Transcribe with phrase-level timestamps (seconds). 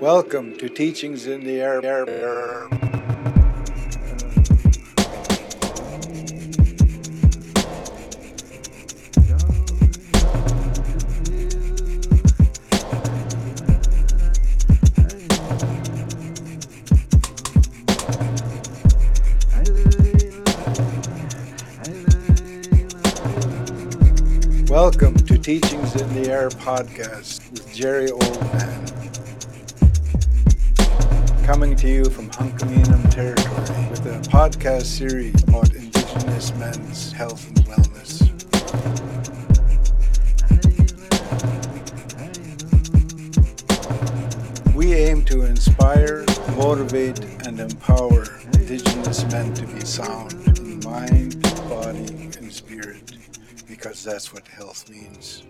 [0.00, 1.84] Welcome to Teachings in the Air.
[1.84, 2.68] air, air.
[24.70, 28.80] Welcome to Teachings in the Air podcast with Jerry Oldman.
[31.50, 37.56] Coming to you from Hunkaminam territory with a podcast series about Indigenous men's health and
[37.66, 38.22] wellness.
[44.76, 46.24] We aim to inspire,
[46.56, 52.06] motivate, and empower Indigenous men to be sound in mind, body,
[52.38, 53.14] and spirit
[53.66, 55.42] because that's what health means.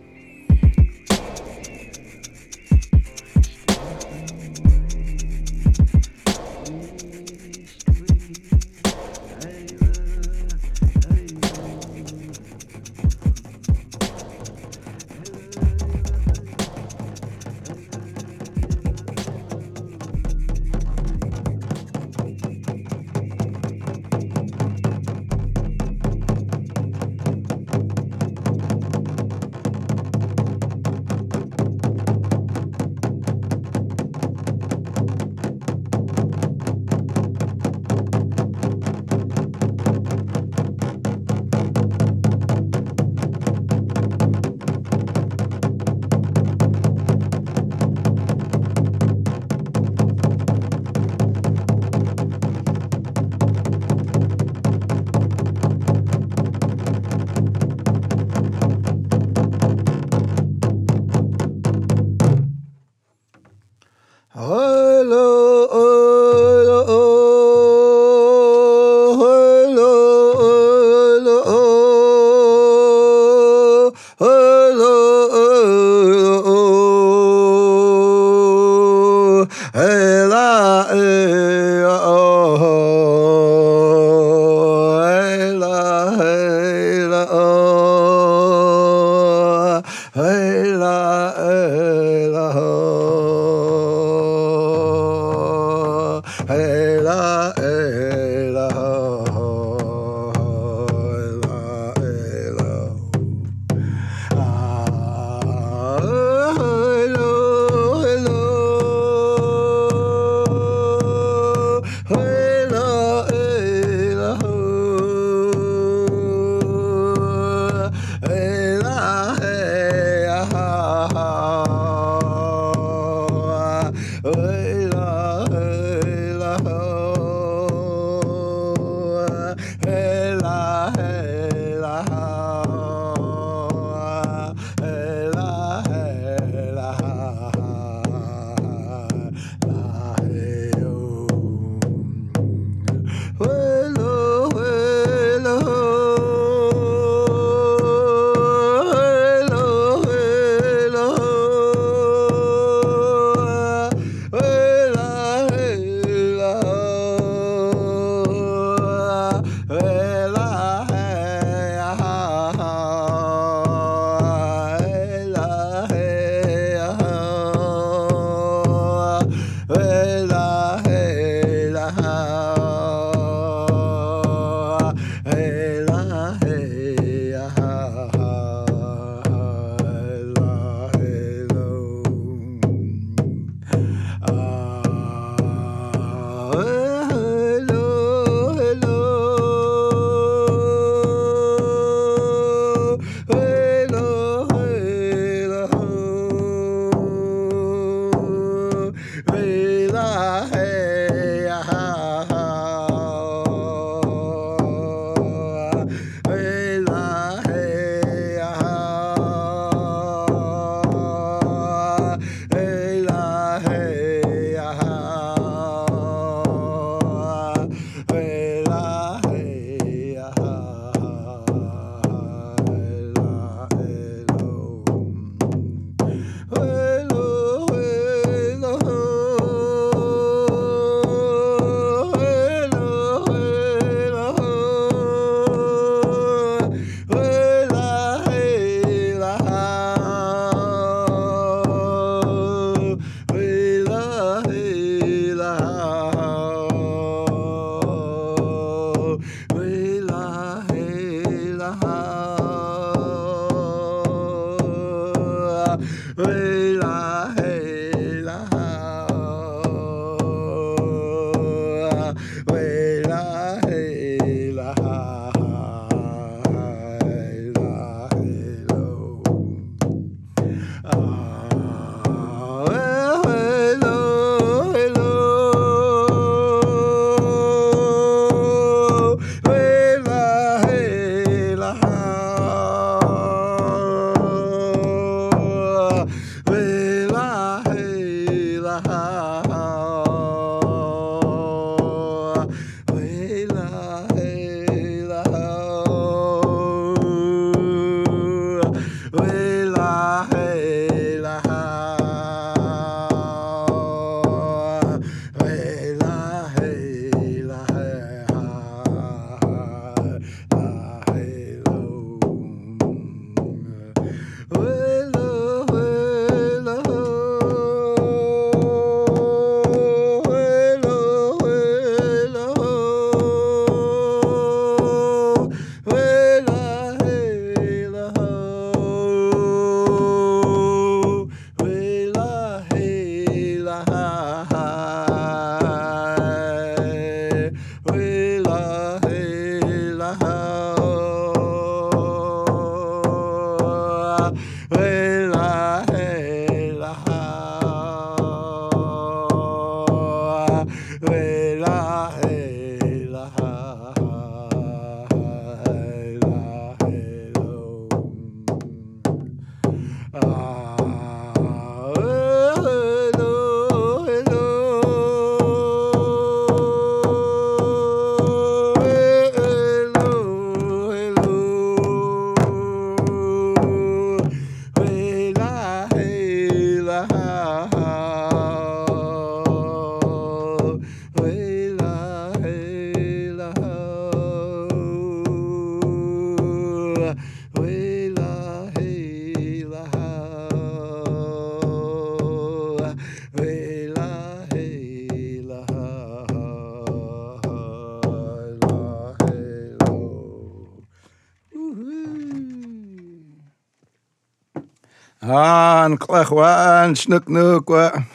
[406.97, 408.07] Snook Nookwa.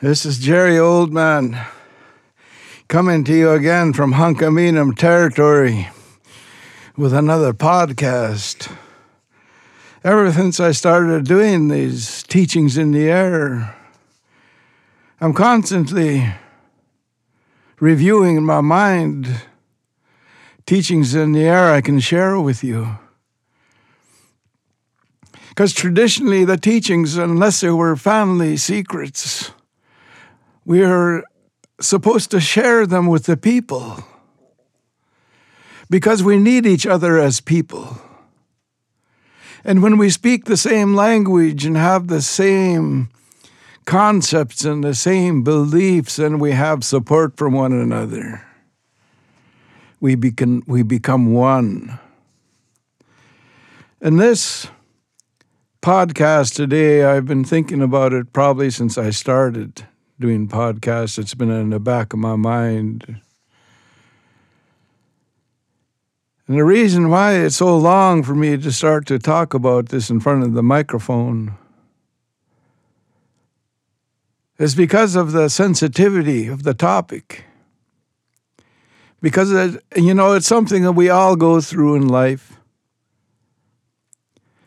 [0.00, 1.66] This is Jerry Oldman
[2.88, 5.88] coming to you again from Hunkaminam territory
[6.96, 8.74] with another podcast.
[10.04, 13.76] Ever since I started doing these teachings in the air,
[15.20, 16.32] I'm constantly
[17.80, 19.42] reviewing in my mind
[20.64, 22.98] teachings in the air I can share with you.
[25.56, 29.52] Because traditionally, the teachings, unless they were family secrets,
[30.66, 31.24] we are
[31.80, 34.04] supposed to share them with the people.
[35.88, 37.98] Because we need each other as people.
[39.64, 43.08] And when we speak the same language and have the same
[43.86, 48.44] concepts and the same beliefs, and we have support from one another,
[50.00, 51.98] we become, we become one.
[54.02, 54.68] And this
[55.86, 59.86] podcast today, I've been thinking about it probably since I started
[60.18, 61.16] doing podcasts.
[61.16, 63.20] It's been in the back of my mind.
[66.48, 70.10] And the reason why it's so long for me to start to talk about this
[70.10, 71.56] in front of the microphone
[74.58, 77.44] is because of the sensitivity of the topic.
[79.22, 82.55] Because, it, you know, it's something that we all go through in life.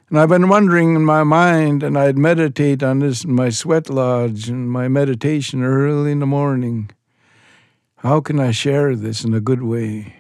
[0.10, 3.92] And I've been wondering in my mind, and I'd meditate on this in my sweat
[3.92, 6.90] lodge and my meditation early in the morning.
[7.98, 10.16] How can I share this in a good way?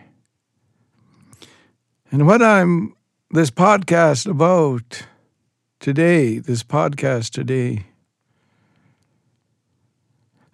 [2.11, 2.95] And what I'm
[3.31, 5.07] this podcast about
[5.79, 7.85] today, this podcast today,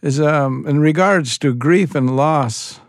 [0.02, 2.80] is um, in regards to grief and loss.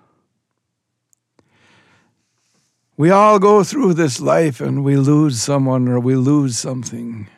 [2.96, 7.28] We all go through this life and we lose someone or we lose something.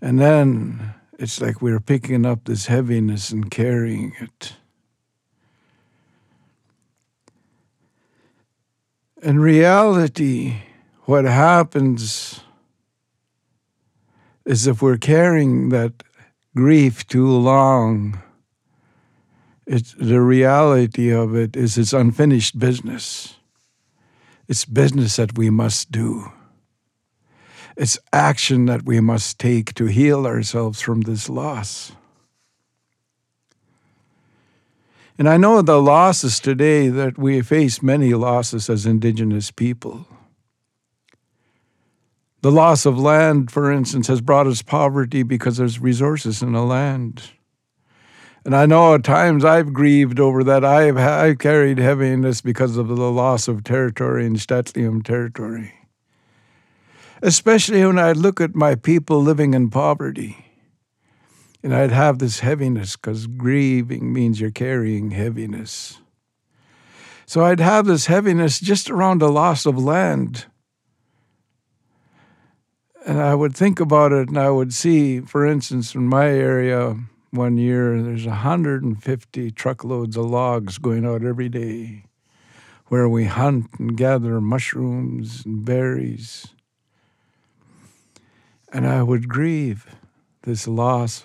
[0.00, 4.54] And then it's like we're picking up this heaviness and carrying it.
[9.22, 10.56] In reality,
[11.04, 12.40] what happens
[14.44, 16.02] is if we're carrying that
[16.54, 18.22] grief too long,
[19.66, 23.36] it's, the reality of it is it's unfinished business.
[24.48, 26.32] It's business that we must do.
[27.76, 31.92] It's action that we must take to heal ourselves from this loss.
[35.16, 40.06] And I know the losses today that we face many losses as Indigenous people.
[42.42, 46.62] The loss of land, for instance, has brought us poverty because there's resources in the
[46.62, 47.30] land.
[48.44, 50.64] And I know at times I've grieved over that.
[50.64, 55.72] I've, I've carried heaviness because of the loss of territory in St'át'imc territory.
[57.22, 60.44] Especially when I look at my people living in poverty.
[61.62, 66.00] And I'd have this heaviness because grieving means you're carrying heaviness.
[67.24, 70.44] So I'd have this heaviness just around the loss of land.
[73.06, 76.98] And I would think about it and I would see, for instance, in my area,
[77.34, 82.04] one year, there's 150 truckloads of logs going out every day
[82.86, 86.46] where we hunt and gather mushrooms and berries.
[88.72, 89.86] And I would grieve
[90.42, 91.24] this loss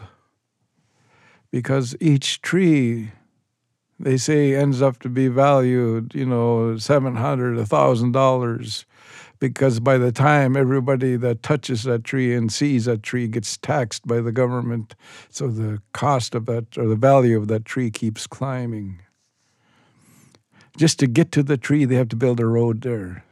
[1.52, 3.12] because each tree,
[4.00, 8.86] they say, ends up to be valued, you know, $700, $1,000
[9.40, 14.06] because by the time everybody that touches that tree and sees that tree gets taxed
[14.06, 14.96] by the government,
[15.30, 19.00] so the cost of that or the value of that tree keeps climbing.
[20.78, 23.24] Just to get to the tree, they have to build a road there.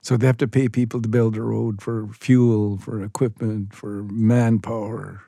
[0.00, 4.04] So they have to pay people to build a road for fuel, for equipment, for
[4.04, 5.22] manpower.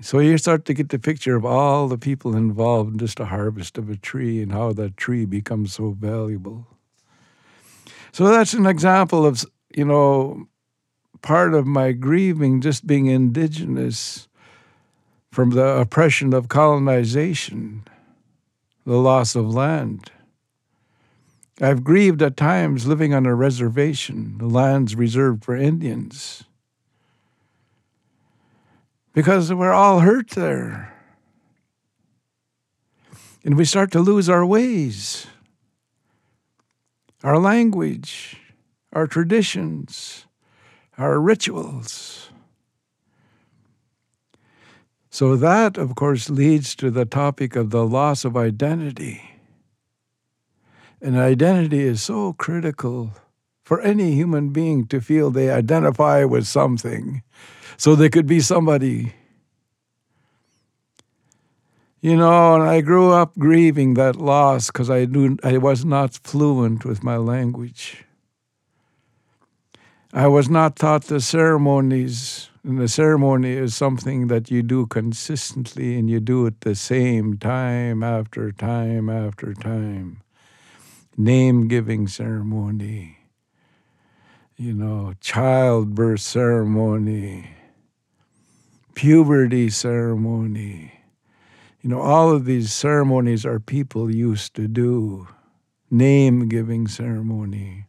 [0.00, 3.26] So you start to get the picture of all the people involved in just a
[3.26, 6.66] harvest of a tree and how that tree becomes so valuable.
[8.12, 9.42] So that's an example of,
[9.74, 10.46] you know,
[11.22, 14.28] part of my grieving just being indigenous
[15.30, 17.84] from the oppression of colonization,
[18.84, 20.12] the loss of land.
[21.58, 26.44] I've grieved at times living on a reservation, the lands reserved for Indians.
[29.14, 30.92] Because we're all hurt there.
[33.44, 35.26] And we start to lose our ways
[37.22, 38.36] our language,
[38.92, 40.26] our traditions,
[40.98, 42.30] our rituals.
[45.10, 49.22] So, that, of course, leads to the topic of the loss of identity.
[51.02, 53.12] And identity is so critical
[53.62, 57.22] for any human being to feel they identify with something
[57.76, 59.12] so they could be somebody
[62.02, 66.18] you know, and I grew up grieving that loss because I knew I was not
[66.24, 68.04] fluent with my language.
[70.12, 75.96] I was not taught the ceremonies, and the ceremony is something that you do consistently
[75.96, 80.22] and you do it the same time after time after time.
[81.16, 83.18] Name giving ceremony,
[84.56, 87.50] you know, childbirth ceremony,
[88.94, 91.01] puberty ceremony
[91.82, 95.26] you know, all of these ceremonies are people used to do.
[95.90, 97.86] Name giving ceremony.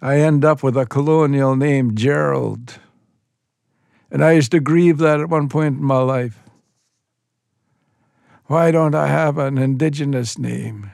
[0.00, 2.78] I end up with a colonial name, Gerald.
[4.10, 6.38] And I used to grieve that at one point in my life.
[8.46, 10.90] Why don't I have an indigenous name?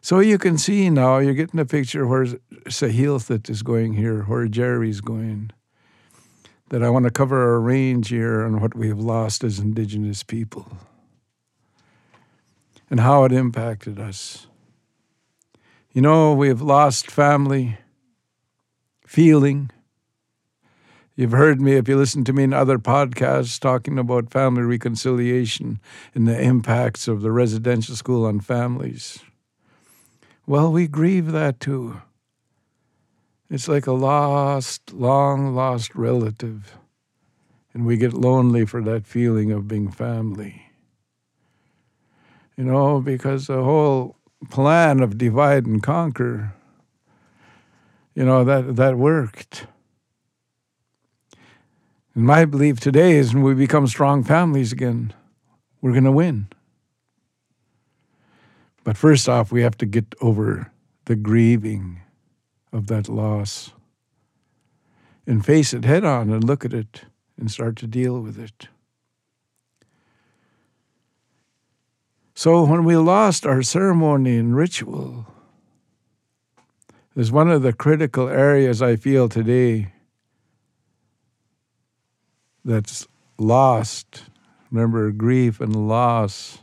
[0.00, 2.24] So you can see now, you're getting a picture where
[2.68, 5.50] Sahilthit is going here, where Jerry's going
[6.70, 10.22] that I want to cover a range here on what we have lost as Indigenous
[10.22, 10.66] people
[12.88, 14.46] and how it impacted us.
[15.92, 17.78] You know, we have lost family,
[19.04, 19.70] feeling.
[21.16, 25.80] You've heard me, if you listen to me in other podcasts, talking about family reconciliation
[26.14, 29.18] and the impacts of the residential school on families.
[30.46, 32.00] Well, we grieve that too.
[33.50, 36.78] It's like a lost, long lost relative.
[37.74, 40.70] And we get lonely for that feeling of being family.
[42.56, 44.16] You know, because the whole
[44.50, 46.54] plan of divide and conquer,
[48.14, 49.66] you know, that, that worked.
[52.14, 55.12] And my belief today is when we become strong families again,
[55.80, 56.48] we're going to win.
[58.84, 60.70] But first off, we have to get over
[61.06, 61.99] the grieving
[62.72, 63.72] of that loss
[65.26, 67.02] and face it head on and look at it
[67.38, 68.68] and start to deal with it.
[72.34, 75.26] So when we lost our ceremony and ritual,
[77.16, 79.92] is one of the critical areas I feel today
[82.64, 84.24] that's lost.
[84.70, 86.58] Remember, grief and loss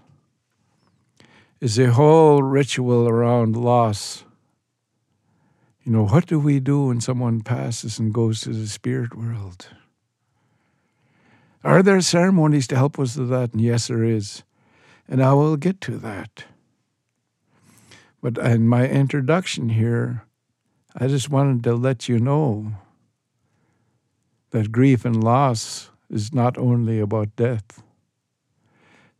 [1.59, 4.23] is a whole ritual around loss
[5.83, 9.67] You know, what do we do when someone passes and goes to the spirit world?
[11.63, 13.53] Are there ceremonies to help us with that?
[13.53, 14.43] And yes, there is.
[15.07, 16.45] And I will get to that.
[18.21, 20.25] But in my introduction here,
[20.95, 22.73] I just wanted to let you know
[24.51, 27.83] that grief and loss is not only about death,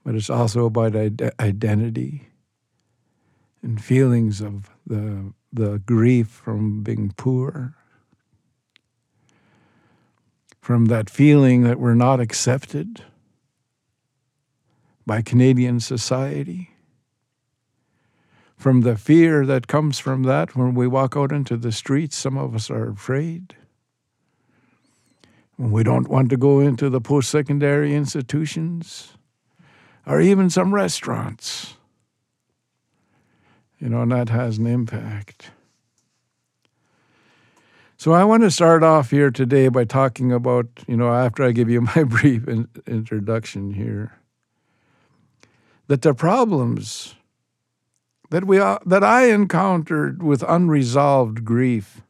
[0.03, 0.95] but it's also about
[1.39, 2.29] identity
[3.61, 7.75] and feelings of the, the grief from being poor,
[10.61, 13.03] from that feeling that we're not accepted
[15.05, 16.71] by Canadian society,
[18.57, 22.37] from the fear that comes from that when we walk out into the streets, some
[22.37, 23.55] of us are afraid.
[25.55, 29.17] When we don't want to go into the post secondary institutions
[30.05, 31.76] or even some restaurants.
[33.79, 35.51] You know, and that has an impact.
[37.99, 41.51] So I want to start off here today by talking about, you know, after I
[41.51, 44.19] give you my brief in- introduction here,
[45.87, 47.15] that the problems
[48.29, 52.01] that we that I encountered with unresolved grief,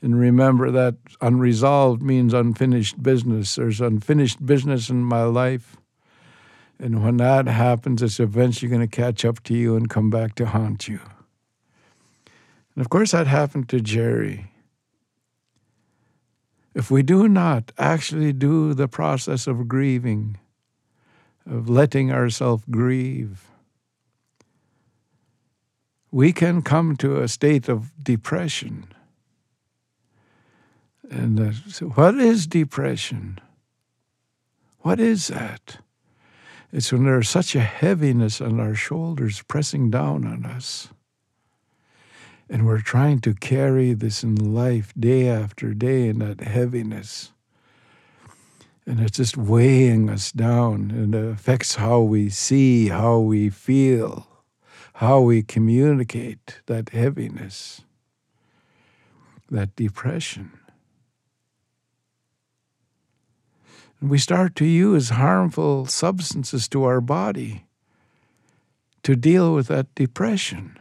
[0.00, 3.56] and remember that unresolved means unfinished business.
[3.56, 5.76] There's unfinished business in my life
[6.80, 10.34] and when that happens, it's eventually going to catch up to you and come back
[10.36, 11.00] to haunt you.
[12.74, 14.50] And of course, that happened to Jerry.
[16.74, 20.38] If we do not actually do the process of grieving,
[21.44, 23.46] of letting ourselves grieve,
[26.10, 28.86] we can come to a state of depression.
[31.10, 33.38] And uh, so what is depression?
[34.78, 35.78] What is that?
[36.72, 40.88] It's when there's such a heaviness on our shoulders pressing down on us.
[42.48, 47.32] And we're trying to carry this in life day after day in that heaviness.
[48.86, 54.26] And it's just weighing us down and it affects how we see, how we feel,
[54.94, 57.82] how we communicate that heaviness,
[59.50, 60.52] that depression.
[64.00, 67.64] We start to use harmful substances to our body
[69.02, 70.78] to deal with that depression.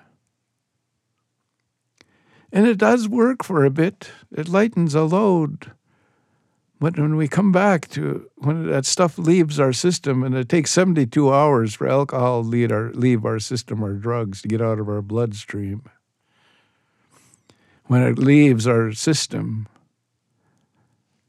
[2.52, 5.72] And it does work for a bit, it lightens a load.
[6.80, 10.72] But when we come back to when that stuff leaves our system, and it takes
[10.72, 14.80] 72 hours for alcohol to leave our, leave our system or drugs to get out
[14.80, 15.84] of our bloodstream.
[17.86, 19.68] When it leaves our system,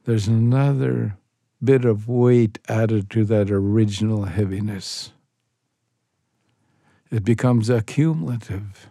[0.05, 1.17] there's another
[1.63, 5.13] bit of weight added to that original heaviness.
[7.11, 8.89] It becomes accumulative.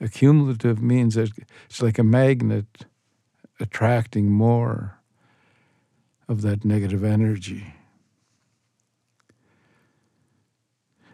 [0.00, 1.30] Accumulative means that
[1.68, 2.86] it's like a magnet
[3.60, 4.98] attracting more
[6.28, 7.74] of that negative energy.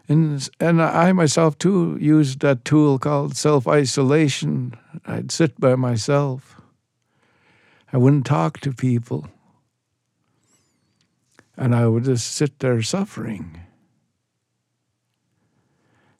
[0.07, 4.75] And, and I myself too used that tool called self isolation.
[5.05, 6.61] I'd sit by myself.
[7.91, 9.27] I wouldn't talk to people
[11.57, 13.59] and I would just sit there suffering.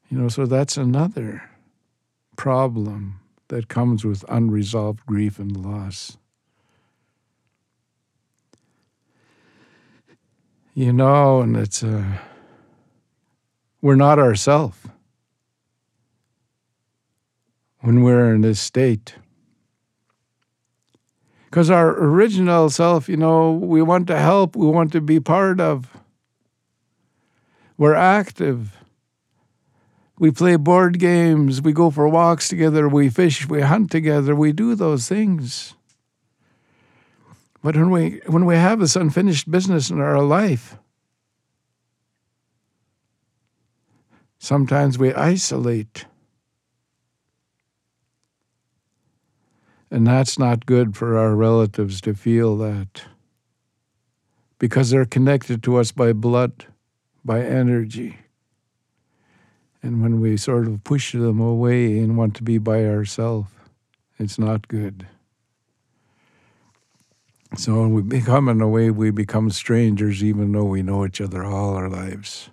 [0.10, 1.50] You know, so that's another
[2.36, 6.18] problem that comes with unresolved grief and loss.
[10.74, 12.20] You know, and it's uh,
[13.82, 14.88] we're not ourself
[17.80, 19.16] when we're in this state.
[21.56, 25.62] Because our original self, you know, we want to help, we want to be part
[25.62, 25.88] of.
[27.78, 28.76] We're active.
[30.20, 34.52] We play board games, we go for walks together, we fish, we hunt together, we
[34.52, 35.76] do those things.
[37.64, 40.78] But when we when we have this unfinished business in our life,
[44.40, 46.04] sometimes we isolate.
[49.96, 53.04] And that's not good for our relatives to feel that
[54.60, 56.66] because they're connected to us by blood,
[57.24, 58.18] by energy.
[59.82, 63.48] And when we sort of push them away and want to be by ourselves,
[64.20, 65.08] it's not good.
[67.56, 71.46] So we become, in a way, we become strangers even though we know each other
[71.46, 72.50] all our lives.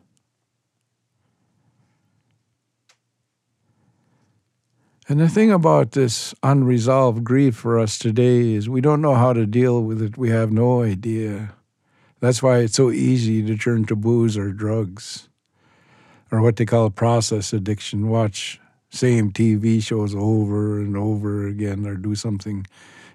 [5.08, 9.32] And the thing about this unresolved grief for us today is we don't know how
[9.32, 10.16] to deal with it.
[10.16, 11.54] We have no idea.
[12.20, 15.28] That's why it's so easy to turn to booze or drugs
[16.30, 18.08] or what they call process addiction.
[18.08, 18.60] Watch
[18.90, 22.64] same TV shows over and over again or do something,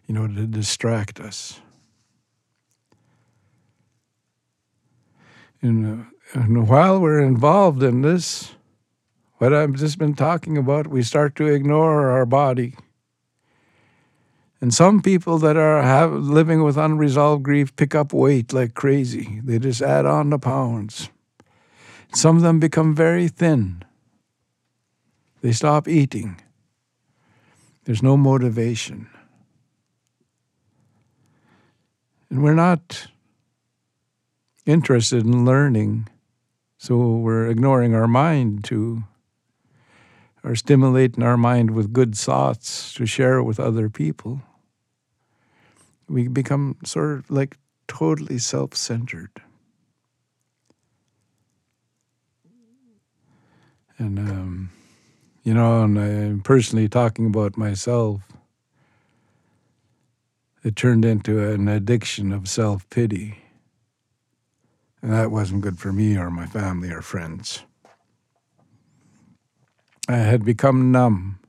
[0.07, 1.61] you know, to distract us.
[5.61, 8.56] And, uh, and while we're involved in this,
[9.37, 12.75] what I've just been talking about, we start to ignore our body.
[14.59, 19.39] And some people that are have, living with unresolved grief pick up weight like crazy.
[19.43, 21.09] They just add on the pounds.
[22.13, 23.83] Some of them become very thin.
[25.41, 26.41] They stop eating.
[27.83, 29.07] There's no motivation.
[32.29, 33.07] And we're not
[34.65, 36.09] interested in learning,
[36.77, 39.03] so we're ignoring our mind to,
[40.47, 44.41] or stimulating our mind with good thoughts to share with other people.
[46.07, 47.57] We become sort of like
[47.89, 49.41] totally self centered.
[53.97, 54.69] And, um,
[55.43, 58.21] you know, and I'm personally talking about myself,
[60.63, 63.39] it turned into an addiction of self pity.
[65.01, 67.63] And that wasn't good for me or my family or friends.
[70.07, 71.39] I had become numb.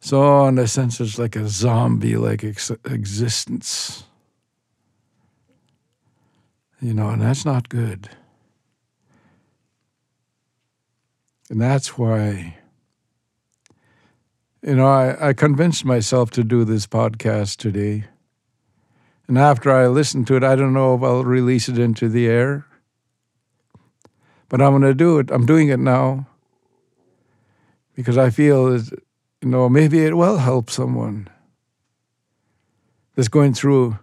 [0.00, 4.04] So, in a sense, it's like a zombie like ex- existence.
[6.80, 8.10] You know, and that's not good.
[11.48, 12.56] And that's why,
[14.62, 18.06] you know, I, I convinced myself to do this podcast today.
[19.28, 22.26] And after I listen to it, I don't know if I'll release it into the
[22.26, 22.66] air.
[24.52, 25.30] But I'm going to do it.
[25.30, 26.26] I'm doing it now
[27.94, 28.92] because I feel that,
[29.40, 31.30] you know, maybe it will help someone
[33.16, 33.98] that's going through,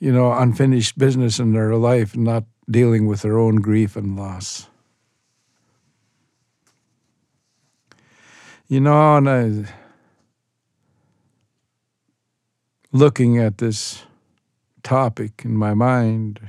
[0.00, 4.16] you know, unfinished business in their life and not dealing with their own grief and
[4.16, 4.66] loss.
[8.66, 9.72] You know, and I
[12.90, 14.02] looking at this
[14.82, 16.40] topic in my mind,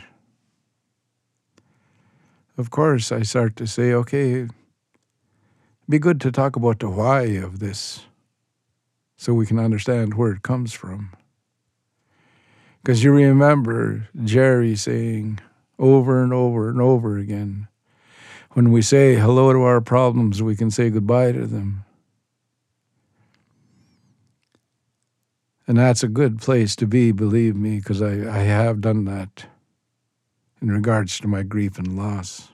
[2.57, 4.47] of course, I start to say, okay,
[5.89, 8.05] be good to talk about the why of this
[9.17, 11.11] so we can understand where it comes from.
[12.81, 15.39] Because you remember Jerry saying
[15.79, 17.67] over and over and over again,
[18.51, 21.83] when we say hello to our problems, we can say goodbye to them.
[25.67, 29.47] And that's a good place to be, believe me, because I, I have done that
[30.65, 32.47] in regards to my grief and loss.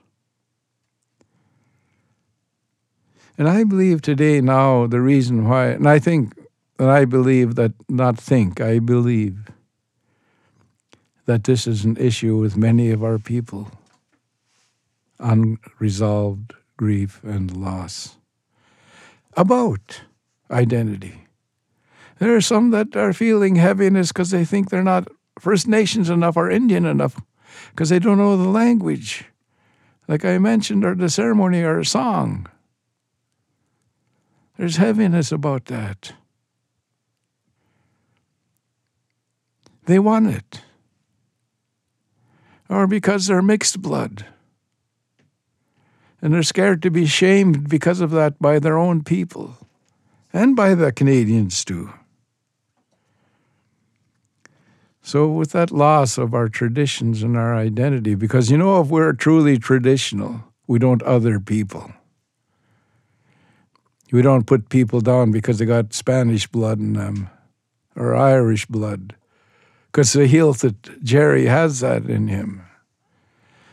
[3.38, 6.34] And I believe today now the reason why, and I think,
[6.78, 9.48] and I believe that, not think, I believe
[11.24, 13.70] that this is an issue with many of our people
[15.18, 18.16] unresolved grief and loss
[19.38, 20.02] about
[20.50, 21.28] identity.
[22.18, 26.36] There are some that are feeling heaviness because they think they're not First Nations enough
[26.36, 27.18] or Indian enough
[27.70, 29.24] because they don't know the language.
[30.08, 32.46] Like I mentioned, or the ceremony or a song.
[34.58, 36.12] There's heaviness about that.
[39.86, 40.62] They want it.
[42.68, 44.26] Or because they're mixed blood.
[46.20, 49.58] And they're scared to be shamed because of that by their own people
[50.32, 51.92] and by the Canadians too.
[55.04, 59.12] So, with that loss of our traditions and our identity, because you know, if we're
[59.12, 61.92] truly traditional, we don't other people.
[64.12, 67.30] We don't put people down because they got Spanish blood in them
[67.96, 69.16] or Irish blood,
[69.86, 72.62] because the health that Jerry has that in him.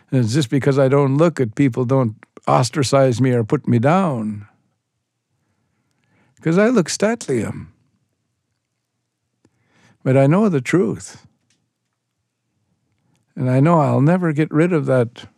[0.09, 2.15] And it's just because I don't look at people, don't
[2.47, 4.47] ostracize me or put me down.
[6.35, 7.71] Because I look stately him.
[10.03, 11.27] But I know the truth.
[13.35, 15.29] And I know I'll never get rid of that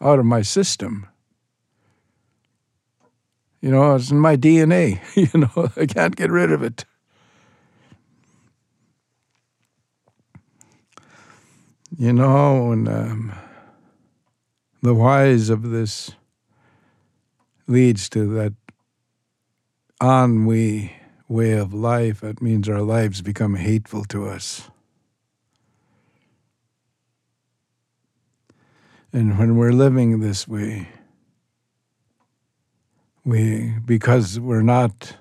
[0.00, 1.08] out of my system.
[3.60, 5.00] You know, it's in my DNA.
[5.16, 6.84] you know, I can't get rid of it.
[11.96, 13.32] You know, and um,
[14.82, 16.10] the whys of this
[17.66, 18.52] leads to that
[20.02, 20.92] ennui
[21.34, 24.70] way of life, it means our lives become hateful to us.
[29.12, 30.88] And when we're living this way,
[33.24, 35.16] we, because we're not,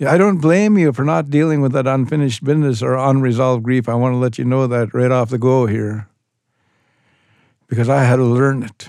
[0.00, 3.88] I don't blame you for not dealing with that unfinished business or unresolved grief.
[3.88, 6.08] I want to let you know that right off the go here.
[7.68, 8.88] Because I had to learn it.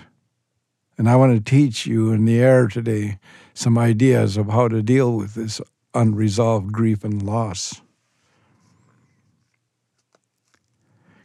[0.98, 3.20] And I want to teach you in the air today
[3.54, 5.60] some ideas of how to deal with this
[5.94, 7.82] unresolved grief and loss.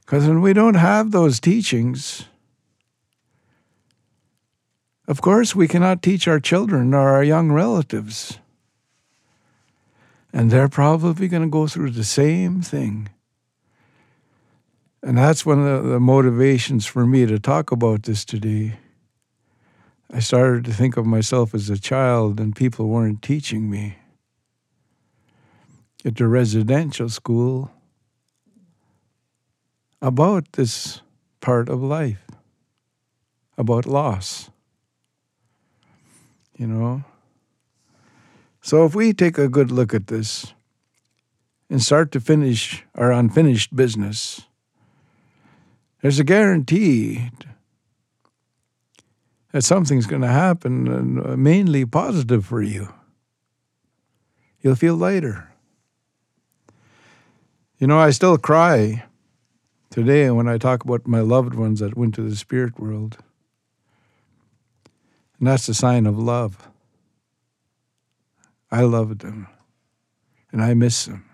[0.01, 2.27] Because when we don't have those teachings,
[5.09, 8.39] of course, we cannot teach our children or our young relatives.
[10.33, 13.09] And they're probably going to go through the same thing.
[15.03, 18.79] And that's one of the motivations for me to talk about this today.
[20.13, 23.97] I started to think of myself as a child, and people weren't teaching me.
[26.07, 27.71] At the residential school,
[30.01, 31.03] about this
[31.41, 32.25] part of life,
[33.59, 34.51] about loss
[36.57, 37.05] you know?
[38.61, 40.55] So if we take a good look at this
[41.71, 44.43] and start to finish our unfinished business,
[46.03, 47.31] there's a guarantee
[49.53, 52.93] that something's going to happen and uh, mainly positive for you.
[54.61, 55.53] You'll feel lighter.
[57.79, 59.05] You know, I still cry
[59.91, 63.19] today when I talk about my loved ones that went to the spirit world.
[65.39, 66.69] And that's a sign of love.
[68.71, 69.47] I loved them,
[70.51, 71.29] and I miss them.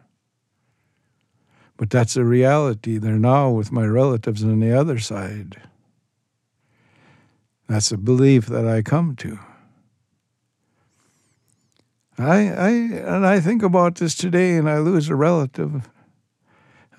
[1.76, 2.98] But that's a reality.
[2.98, 5.62] They're now with my relatives on the other side.
[7.68, 9.38] That's a belief that I come to.
[12.18, 15.88] I, I and I think about this today and I lose a relative.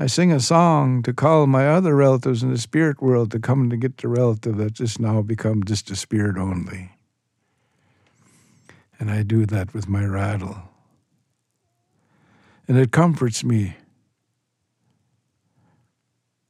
[0.04, 3.70] I sing a song to call my other relatives in the spirit world to come
[3.70, 6.92] to get the relative that just now become just a spirit only.
[9.00, 10.58] And I do that with my rattle.
[12.68, 13.78] And it comforts me.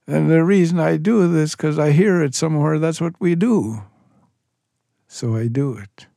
[0.07, 3.83] And the reason I do this, because I hear it somewhere, that's what we do.
[5.07, 6.07] So I do it.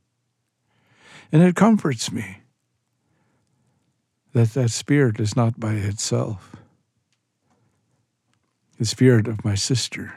[1.30, 2.38] And it comforts me
[4.32, 6.55] that that spirit is not by itself.
[8.78, 10.14] The spirit of my sister,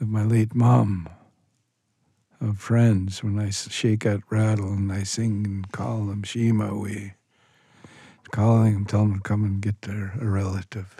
[0.00, 1.08] of my late mom,
[2.40, 7.12] of friends when I shake that rattle and I sing and call them Shema we
[8.34, 10.96] calling them, tell them to come and get their a relative.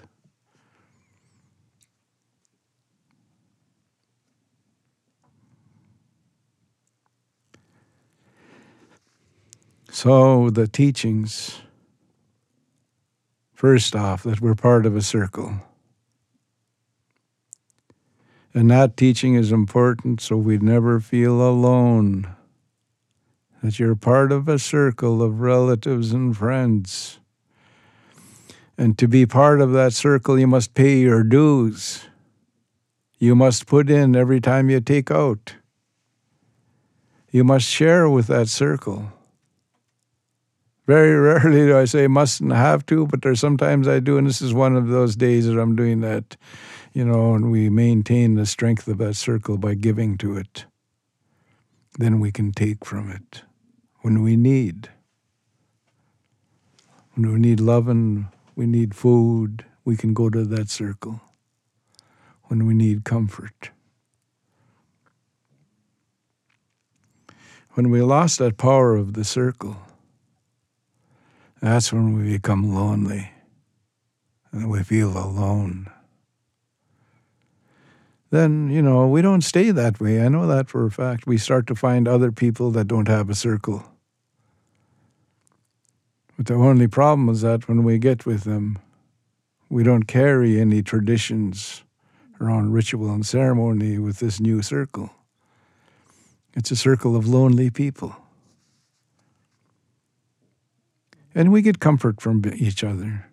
[9.90, 11.60] So the teachings,
[13.54, 15.54] first off, that we're part of a circle.
[18.52, 22.34] And that teaching is important so we'd never feel alone.
[23.62, 27.18] That you're part of a circle of relatives and friends.
[28.76, 32.04] And to be part of that circle, you must pay your dues.
[33.18, 35.54] You must put in every time you take out.
[37.30, 39.13] You must share with that circle.
[40.86, 44.42] Very rarely do I say mustn't have to, but there's sometimes I do, and this
[44.42, 46.36] is one of those days that I'm doing that
[46.94, 50.64] you know, and we maintain the strength of that circle by giving to it,
[51.98, 53.42] then we can take from it
[54.02, 54.88] when we need.
[57.14, 61.20] When we need loving, we need food, we can go to that circle.
[62.44, 63.70] When we need comfort.
[67.72, 69.78] When we lost that power of the circle,
[71.64, 73.30] that's when we become lonely
[74.52, 75.90] and we feel alone
[78.34, 80.20] then, you know, we don't stay that way.
[80.20, 81.24] I know that for a fact.
[81.24, 83.84] We start to find other people that don't have a circle.
[86.36, 88.80] But the only problem is that when we get with them,
[89.68, 91.84] we don't carry any traditions
[92.40, 95.10] around ritual and ceremony with this new circle.
[96.54, 98.16] It's a circle of lonely people.
[101.34, 103.26] And we get comfort from each other,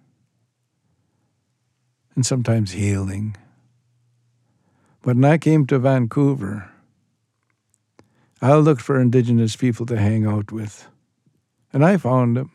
[2.16, 3.38] and sometimes healing.
[5.04, 6.72] But when I came to Vancouver,
[8.42, 10.88] I looked for Indigenous people to hang out with,
[11.72, 12.52] and I found them.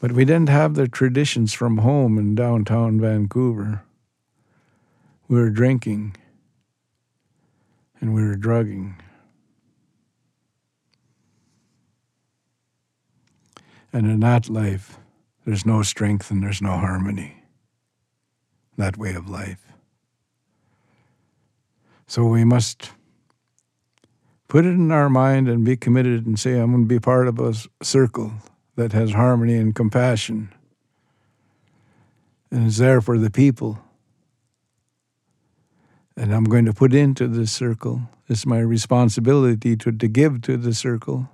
[0.00, 3.82] But we didn't have the traditions from home in downtown Vancouver.
[5.28, 6.16] We were drinking
[8.00, 8.96] and we were drugging.
[13.94, 14.98] And in that life,
[15.46, 17.42] there's no strength and there's no harmony.
[18.76, 19.64] That way of life.
[22.06, 22.90] So we must
[24.48, 27.28] put it in our mind and be committed and say, I'm going to be part
[27.28, 28.32] of a circle
[28.76, 30.52] that has harmony and compassion
[32.50, 33.78] and is there for the people
[36.16, 38.02] And I'm going to put into this circle.
[38.28, 41.28] It's my responsibility to, to give to the circle.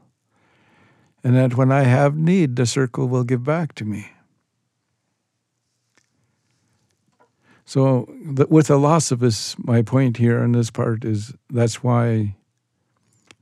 [1.22, 4.10] And that when I have need, the circle will give back to me.
[7.66, 8.12] So,
[8.48, 12.34] with the loss of us, my point here in this part is that's why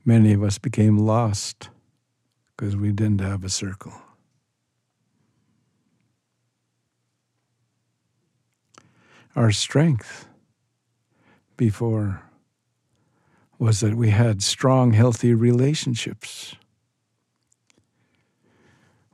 [0.05, 1.69] many of us became lost,
[2.55, 3.93] because we didn't have a circle.
[9.35, 10.27] Our strength
[11.57, 12.21] before
[13.57, 16.55] was that we had strong, healthy relationships.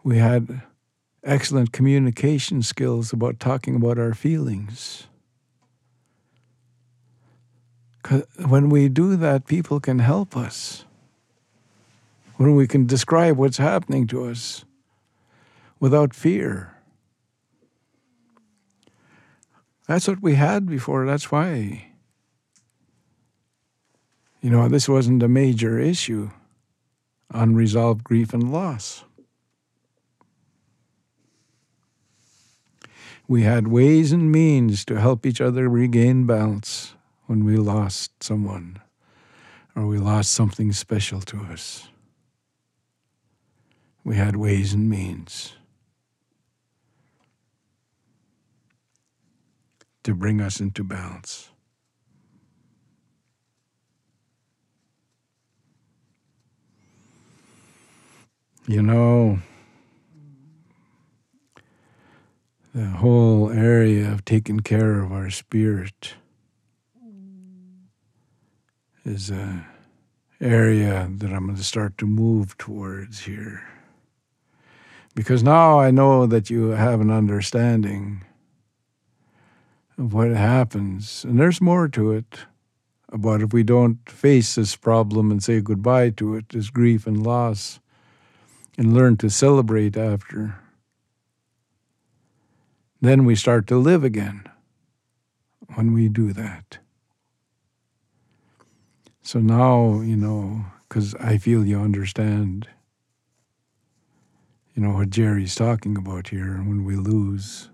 [0.06, 0.62] We had
[1.24, 5.08] excellent communication skills about talking about our feelings.
[8.48, 10.86] When we do that, people can help us.
[12.36, 14.64] When we can describe what's happening to us
[15.80, 16.78] without fear.
[19.88, 21.08] That's what we had before.
[21.08, 21.88] That's why.
[24.40, 26.30] You know, this wasn't a major issue
[27.32, 29.04] unresolved grief and loss.
[33.28, 36.94] We had ways and means to help each other regain balance
[37.26, 38.80] when we lost someone
[39.76, 41.90] or we lost something special to us.
[44.04, 45.54] We had ways and means
[50.04, 51.50] to bring us into balance.
[58.68, 59.40] You know,
[62.76, 66.16] the whole area of taking care of our spirit
[69.06, 69.66] is a
[70.42, 73.66] area that I'm going to start to move towards here.
[75.16, 78.26] Because now I know that you have an understanding
[79.98, 81.24] of what happens.
[81.24, 82.40] And there's more to it
[83.08, 87.26] about if we don't face this problem and say goodbye to it, this grief and
[87.26, 87.80] loss,
[88.78, 90.60] and learn to celebrate after
[93.02, 94.44] then we start to live again
[95.76, 96.80] when we do that.
[99.22, 102.68] So now, you know, because I feel you understand,
[104.76, 107.70] you know, what Jerry's talking about here when we lose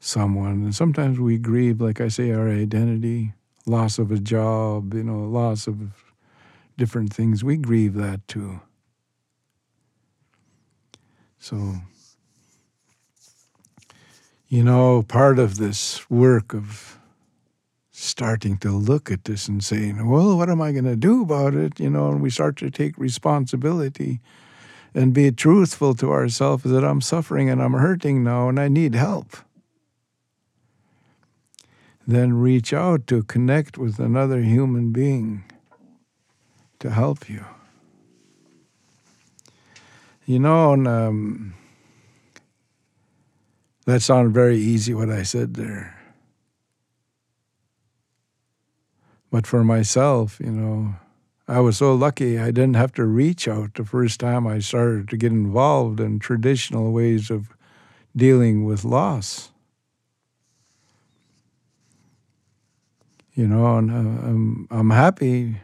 [0.00, 0.64] someone.
[0.64, 3.34] And sometimes we grieve, like I say, our identity,
[3.66, 5.76] loss of a job, you know, loss of
[6.76, 7.44] different things.
[7.44, 8.60] We grieve that too.
[11.38, 11.74] So
[14.50, 16.98] you know, part of this work of
[17.92, 21.54] starting to look at this and saying, well, what am I going to do about
[21.54, 21.78] it?
[21.78, 24.20] You know, and we start to take responsibility
[24.92, 28.96] and be truthful to ourselves that I'm suffering and I'm hurting now and I need
[28.96, 29.36] help.
[32.04, 35.44] Then reach out to connect with another human being
[36.80, 37.44] to help you.
[40.26, 41.54] You know, and, um,
[43.86, 45.96] that sounded very easy what I said there.
[49.30, 50.96] But for myself, you know,
[51.46, 55.08] I was so lucky I didn't have to reach out the first time I started
[55.08, 57.48] to get involved in traditional ways of
[58.14, 59.50] dealing with loss.
[63.34, 65.60] You know, and uh, I'm, I'm happy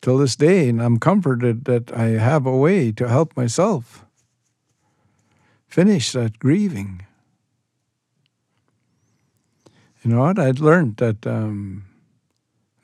[0.00, 4.01] till this day, and I'm comforted that I have a way to help myself
[5.72, 7.00] finish that grieving.
[10.02, 10.38] You know what?
[10.38, 11.84] I'd learned that um,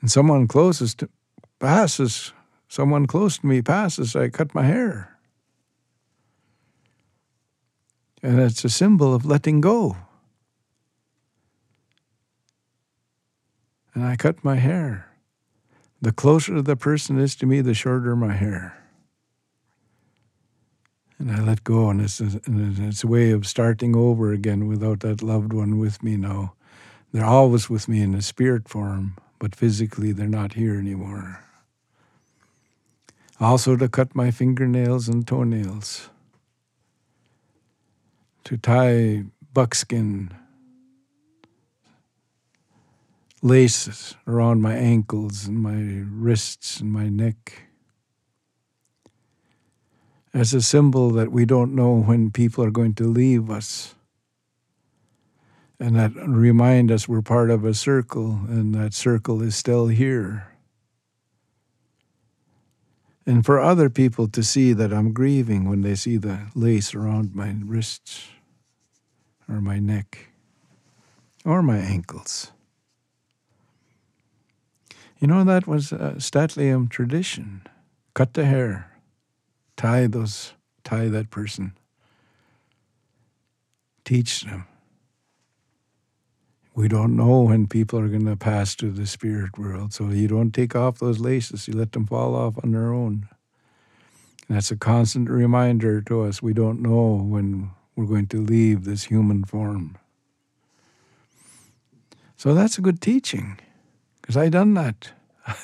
[0.01, 1.09] when someone closest to,
[1.59, 2.33] passes,
[2.67, 5.19] someone close to me passes, I cut my hair.
[8.23, 9.95] And it's a symbol of letting go.
[13.93, 15.11] And I cut my hair.
[16.01, 18.78] The closer the person is to me, the shorter my hair
[21.19, 24.67] and I let go, and it's a, and it's a way of starting over again
[24.67, 26.53] without that loved one with me now.
[27.11, 31.43] They're always with me in a spirit form, but physically they're not here anymore.
[33.39, 36.09] Also, to cut my fingernails and toenails,
[38.45, 40.31] to tie buckskin
[43.41, 47.68] laces around my ankles and my wrists and my neck
[50.33, 53.95] as a symbol that we don't know when people are going to leave us.
[55.79, 60.47] And that remind us we're part of a circle and that circle is still here.
[63.25, 67.35] And for other people to see that I'm grieving when they see the lace around
[67.35, 68.27] my wrists
[69.47, 70.29] or my neck
[71.45, 72.51] or my ankles.
[75.19, 77.61] You know, that was a St'át'imc tradition.
[78.13, 78.88] Cut the hair,
[79.79, 80.51] tie those,
[80.83, 81.71] tie that person,
[84.03, 84.65] teach them.
[86.75, 90.27] We don't know when people are going to pass to the spirit world, so you
[90.27, 93.29] don't take off those laces, you let them fall off on their own.
[94.49, 98.83] And that's a constant reminder to us we don't know when we're going to leave
[98.83, 99.97] this human form.
[102.35, 103.59] So that's a good teaching,
[104.21, 105.13] because I done that.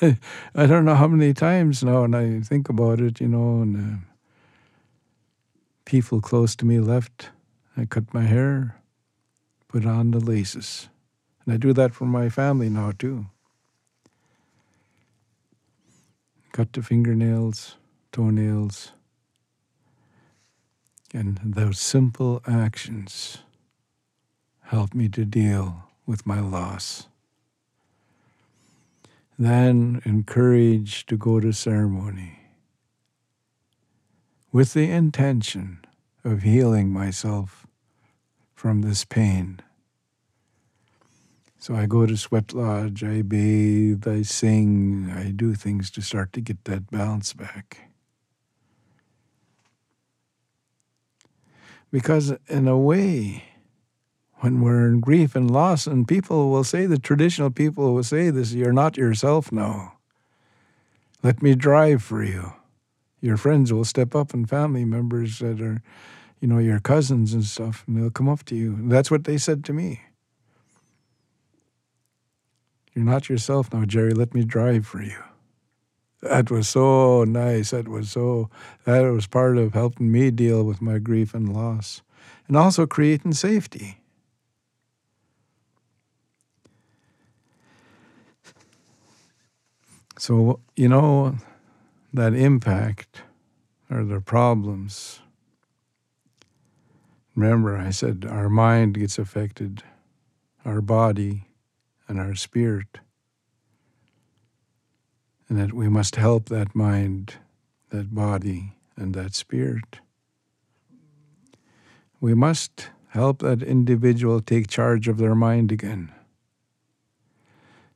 [0.54, 3.76] I don't know how many times now, and I think about it, you know, and
[3.76, 4.05] uh,
[5.86, 7.30] people close to me left.
[7.76, 8.76] I cut my hair,
[9.68, 10.88] put on the laces.
[11.44, 13.26] And I do that for my family now, too.
[16.52, 17.76] Cut the fingernails,
[18.12, 18.92] toenails,
[21.14, 23.38] and those simple actions
[24.64, 27.06] help me to deal with my loss.
[29.38, 32.45] Then encouraged to go to ceremony
[34.52, 35.84] with the intention
[36.24, 37.66] of healing myself
[38.54, 39.60] from this pain.
[41.58, 46.32] So I go to sweat lodge, I bathe, I sing, I do things to start
[46.34, 47.90] to get that balance back.
[51.90, 53.44] Because in a way,
[54.36, 58.30] when we're in grief and loss, and people will say, the traditional people will say
[58.30, 59.94] this, you're not yourself now.
[61.22, 62.52] Let me drive for you.
[63.26, 65.82] Your friends will step up and family members that are,
[66.40, 68.74] you know, your cousins and stuff, and they'll come up to you.
[68.74, 70.02] And that's what they said to me.
[72.94, 74.12] You're not yourself now, Jerry.
[74.12, 75.18] Let me drive for you.
[76.22, 77.72] That was so nice.
[77.72, 78.48] That was so,
[78.84, 82.02] that was part of helping me deal with my grief and loss.
[82.46, 83.98] And also creating safety.
[90.16, 91.36] So, you know,
[92.16, 93.22] that impact
[93.90, 95.20] or their problems.
[97.34, 99.82] Remember, I said our mind gets affected,
[100.64, 101.44] our body,
[102.08, 102.98] and our spirit.
[105.48, 107.34] And that we must help that mind,
[107.90, 110.00] that body, and that spirit.
[112.18, 116.12] We must help that individual take charge of their mind again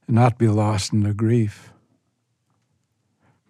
[0.06, 1.72] and not be lost in the grief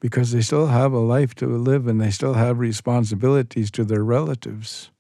[0.00, 4.02] because they still have a life to live and they still have responsibilities to their
[4.02, 4.90] relatives.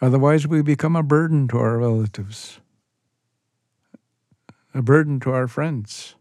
[0.00, 2.58] Otherwise, we become a burden to our relatives,
[4.74, 6.14] a burden to our friends.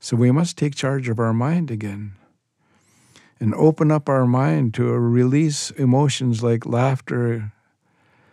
[0.00, 2.12] So we must take charge of our mind again
[3.40, 7.52] and open up our mind to release emotions like laughter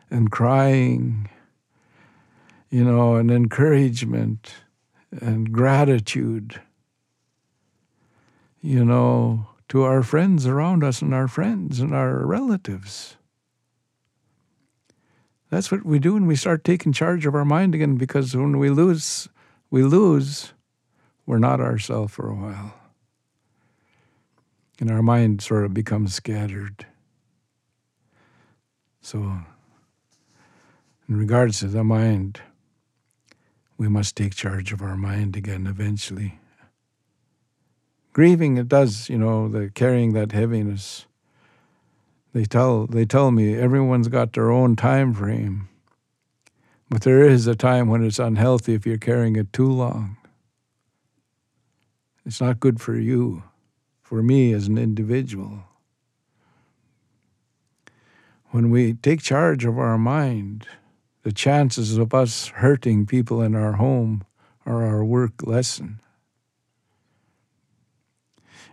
[0.10, 1.30] and crying,
[2.72, 4.54] you know, and encouragement
[5.12, 6.62] and gratitude
[8.66, 13.16] you know, to our friends around us and our friends and our relatives.
[15.52, 18.58] That's what we do when we start taking charge of our mind again, because when
[18.58, 19.30] we lose,
[19.70, 20.54] we lose,
[21.28, 22.74] we're not ourselves for a while.
[24.80, 26.88] And our mind sort of becomes scattered.
[29.00, 29.20] So,
[31.08, 32.42] in regards to the mind,
[33.78, 36.40] we must take charge of our mind again eventually
[38.16, 41.06] grieving it does you know the carrying that heaviness.
[42.32, 45.68] They tell they tell me everyone's got their own time frame
[46.90, 50.16] but there is a time when it's unhealthy if you're carrying it too long.
[52.26, 53.44] It's not good for you.
[54.02, 55.64] For me as an individual.
[58.52, 60.68] When we take charge of our mind
[61.24, 64.24] the chances of us hurting people in our home
[64.66, 66.00] or our work lessen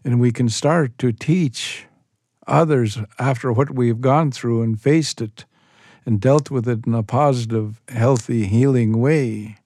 [0.04, 1.86] and we can start to teach
[2.46, 5.44] others after what we've gone through and faced it
[6.04, 9.56] and dealt with it in a positive, healthy, healing way.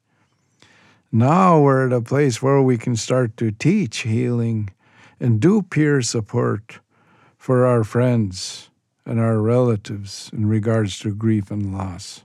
[1.10, 4.70] Now we're at a place where we can start to teach healing
[5.18, 6.80] and do peer support
[7.38, 8.68] for our friends
[9.06, 12.24] and our relatives in regards to grief and loss.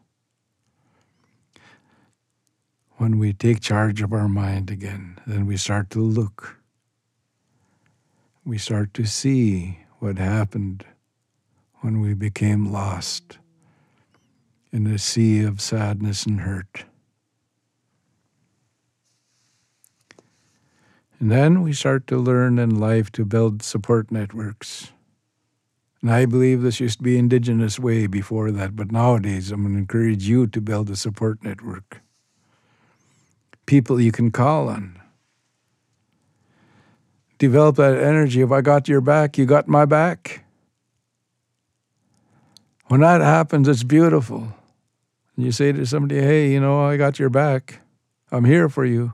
[2.98, 6.61] When we take charge of our mind again, then we start to look
[8.44, 10.86] we start to see what happened
[11.82, 13.38] when we became lost
[14.72, 16.86] in a sea of sadness and hurt.
[21.20, 24.92] And then we start to learn in life to build support networks.
[26.02, 29.76] And I believe this used to be indigenous way before that, but nowadays I'm going
[29.76, 32.02] to encourage you to build a support network.
[33.68, 35.01] People you can call on
[37.42, 38.42] develop that energy.
[38.42, 40.46] If I got your back, you got my back.
[42.88, 44.54] When that happens, it's beautiful.
[45.36, 47.82] And you say to somebody, hey, you know, I got your back.
[48.32, 49.14] I'm here for you.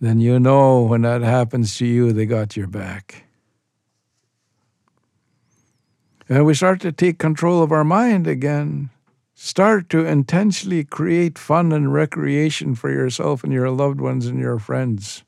[0.00, 3.24] Then you know when that happens to you, they got your back.
[6.28, 8.90] And we start to take control of our mind again.
[9.34, 14.60] Start to intentionally create fun and recreation for yourself and your loved ones and your
[14.60, 15.24] friends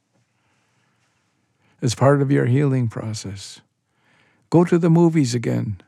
[1.83, 3.61] as part of your healing process.
[4.49, 5.81] Go to the movies again.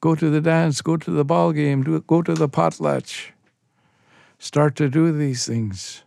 [0.00, 3.30] Go to the dance, go to the ball game, go to the potlatch.
[4.38, 6.04] Start to do these things.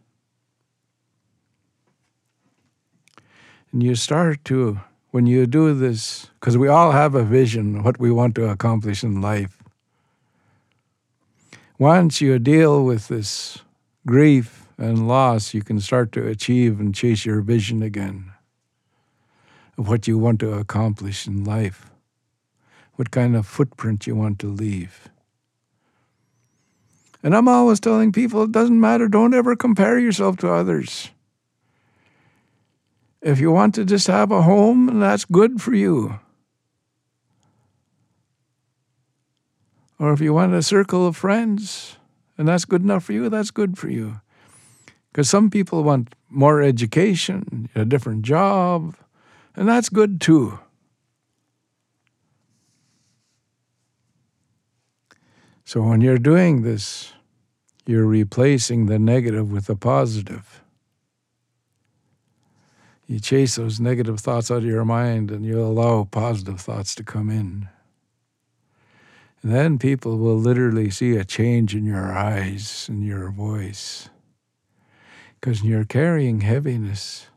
[3.71, 7.99] And you start to, when you do this, because we all have a vision, what
[7.99, 9.57] we want to accomplish in life.
[11.79, 13.59] Once you deal with this
[14.05, 18.31] grief and loss, you can start to achieve and chase your vision again
[19.77, 21.89] what you want to accomplish in life
[22.97, 25.07] what kind of footprint you want to leave.
[27.23, 31.11] And I'm always telling people it doesn't matter, don't ever compare yourself to others.
[33.21, 36.19] If you want to just have a home, that's good for you.
[39.99, 41.97] Or if you want a circle of friends,
[42.37, 44.21] and that's good enough for you, that's good for you.
[45.11, 48.95] Because some people want more education, a different job,
[49.57, 50.59] and that's good too.
[55.65, 57.11] So when you're doing this,
[57.85, 60.61] you're replacing the negative with the positive.
[63.07, 67.03] You chase those negative thoughts out of your mind and you allow positive thoughts to
[67.03, 67.67] come in.
[69.41, 74.09] And then people will literally see a change in your eyes and your voice.
[75.39, 77.27] Because you're carrying heaviness.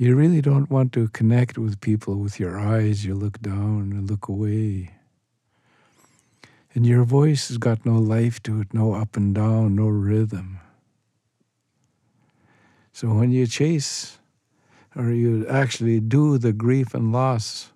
[0.00, 3.04] You really don't want to connect with people with your eyes.
[3.04, 4.92] You look down and look away.
[6.72, 10.58] And your voice has got no life to it, no up and down, no rhythm.
[12.94, 14.18] So when you chase
[14.96, 17.70] or you actually do the grief and loss,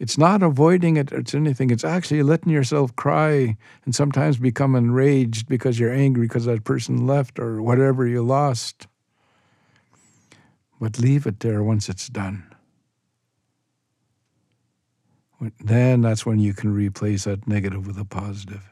[0.00, 1.70] it's not avoiding it, it's anything.
[1.70, 7.06] It's actually letting yourself cry and sometimes become enraged because you're angry because that person
[7.06, 8.88] left or whatever you lost.
[10.80, 12.54] But leave it there once it's done.
[15.60, 18.62] Then that's when you can replace that negative with a positive.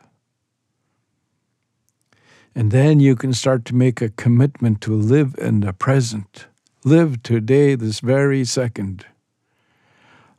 [2.54, 6.46] And then you can start to make a commitment to live in the present.
[6.84, 9.06] Live today, this very second.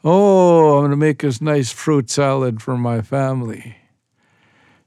[0.04, 3.78] Oh, I'm going to make this nice fruit salad for my family.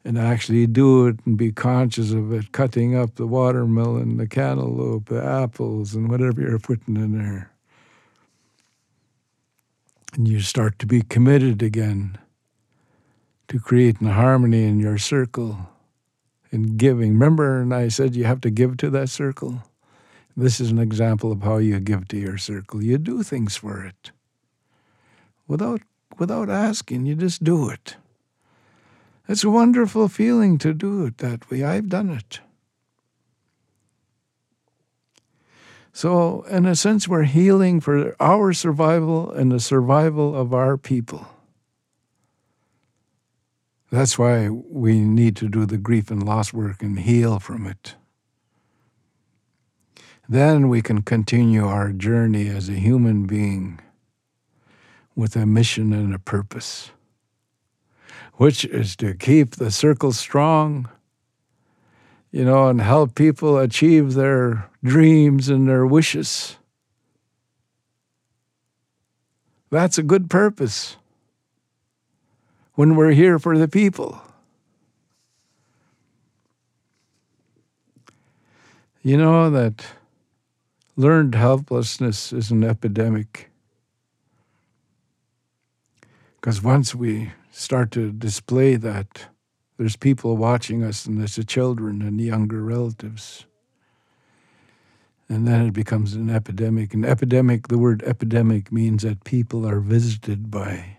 [0.09, 5.11] And actually do it and be conscious of it, cutting up the watermelon, the cantaloupe,
[5.11, 7.51] the apples, and whatever you're putting in there.
[10.15, 12.17] And you start to be committed again
[13.49, 15.69] to creating harmony in your circle
[16.51, 17.13] and giving.
[17.13, 19.63] Remember, and I said you have to give to that circle?
[20.35, 22.83] This is an example of how you give to your circle.
[22.83, 24.13] You do things for it.
[25.47, 25.83] Without
[26.19, 27.97] without asking, you just do it.
[29.29, 31.63] It's a wonderful feeling to do it that way.
[31.63, 32.41] I've done it.
[35.93, 41.27] So, in a sense, we're healing for our survival and the survival of our people.
[43.91, 47.97] That's why we need to do the grief and loss work and heal from it.
[50.29, 53.81] Then we can continue our journey as a human being
[55.17, 56.91] with a mission and a purpose,
[58.35, 60.89] which is to keep the circle strong
[62.31, 66.57] you know, and help people achieve their dreams and their wishes.
[69.71, 70.97] That's a good purpose
[72.75, 74.21] when we're here for the people.
[79.03, 79.87] You know that
[80.97, 83.51] learned helplessness is an epidemic.
[86.37, 89.27] Because once we start to display that,
[89.79, 93.47] there's people watching us, and there's the children and the younger relatives.
[95.29, 96.95] And then it becomes an epidemic.
[96.95, 100.97] An epidemic, the word epidemic means that people are visited by.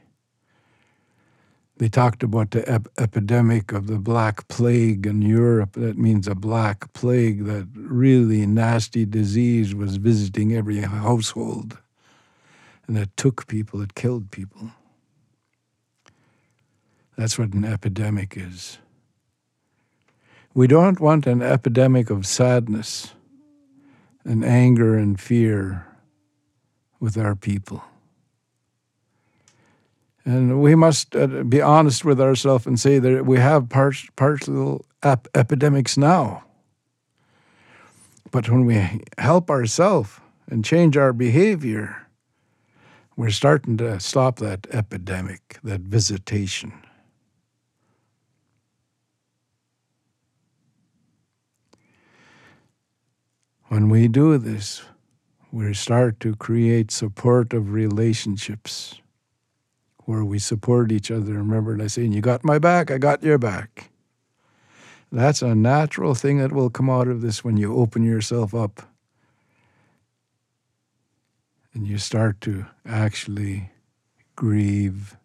[1.77, 5.73] They talked about the ep- epidemic of the Black Plague in Europe.
[5.73, 11.77] That means a black plague, that really nasty disease was visiting every household.
[12.85, 14.71] And it took people, it killed people.
[17.19, 18.77] That's what an epidemic is.
[20.53, 23.13] We don't want an epidemic of sadness
[24.23, 25.85] and anger and fear
[27.01, 27.83] with our people.
[30.23, 34.85] And we must uh, be honest with ourselves and say that we have par- partial
[35.03, 36.45] epidemics now.
[38.31, 42.07] But when we help ourselves and change our behavior,
[43.17, 46.85] we're starting to stop that epidemic, that visitation.
[53.79, 54.81] When we do this,
[55.53, 58.99] we start to create supportive relationships
[59.99, 61.35] where we support each other.
[61.35, 63.89] Remember, I saying, You got my back, I got your back.
[65.13, 68.81] That's a natural thing that will come out of this when you open yourself up
[71.73, 73.71] and you start to actually
[74.35, 75.15] grieve.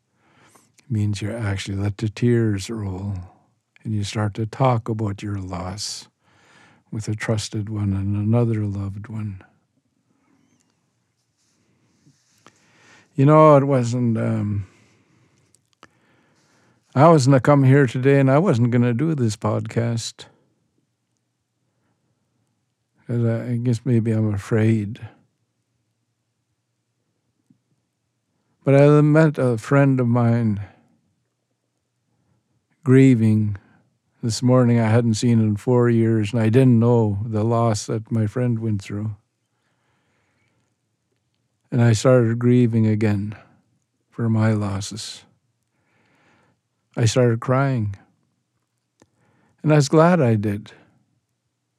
[0.79, 3.15] It means you actually let the tears roll
[3.83, 6.07] and you start to talk about your loss
[6.95, 9.42] with a trusted one and another loved one.
[13.16, 14.16] You know, it wasn't.
[14.16, 14.68] Um,
[16.95, 20.26] I wasn't going to come here today, and I wasn't going to do this podcast.
[23.01, 25.01] Because I guess maybe I'm afraid.
[28.62, 30.61] But I met a friend of mine
[32.84, 33.57] grieving
[34.25, 34.81] this morning.
[34.81, 38.59] I hadn't seen in four years, and I didn't know the loss that my friend
[38.59, 39.14] went through.
[41.70, 43.37] And I started grieving again
[44.09, 45.25] for my losses.
[46.97, 47.97] I started crying.
[49.62, 50.72] And I was glad I did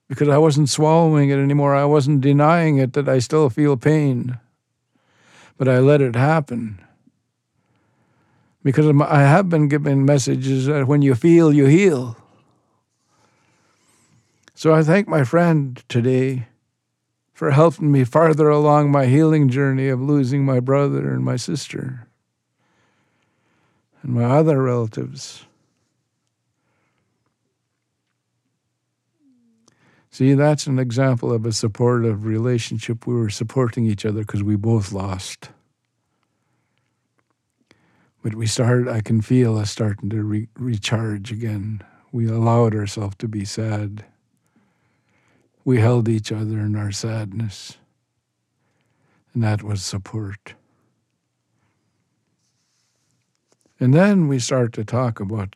[0.08, 1.74] because I wasn't swallowing it anymore.
[1.74, 4.38] I wasn't denying it that I still feel pain,
[5.58, 6.80] but I let it happen.
[8.62, 12.18] Because I have been given messages that when you feel, you heal.
[14.58, 16.48] So I thank my friend today
[17.34, 22.08] for helping me farther along my healing journey of losing my brother and my sister
[24.02, 25.46] and my other relatives.
[30.10, 33.06] See, that's an example of a supportive relationship.
[33.06, 35.50] We were supporting each other because we both lost.
[38.24, 41.84] But we started, I can feel us starting to re- recharge again.
[42.14, 44.06] We allowed ourselves to be sad.
[45.66, 47.78] We held each other in our sadness.
[49.34, 50.54] And that was support.
[53.80, 55.56] And then we start to talk about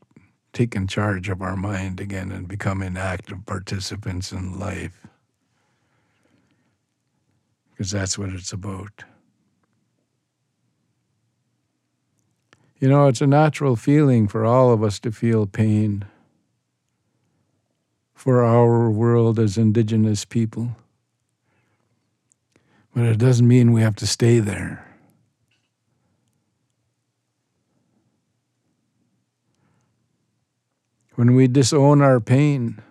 [0.51, 5.07] taking charge of our mind again and becoming active participants in life.
[7.72, 9.05] Because that's what it's about.
[12.80, 16.05] You know, it's a natural feeling for all of us to feel pain
[18.20, 20.76] for our world as Indigenous people.
[22.94, 24.86] But it doesn't mean we have to stay there.
[31.16, 32.82] When we disown our pain,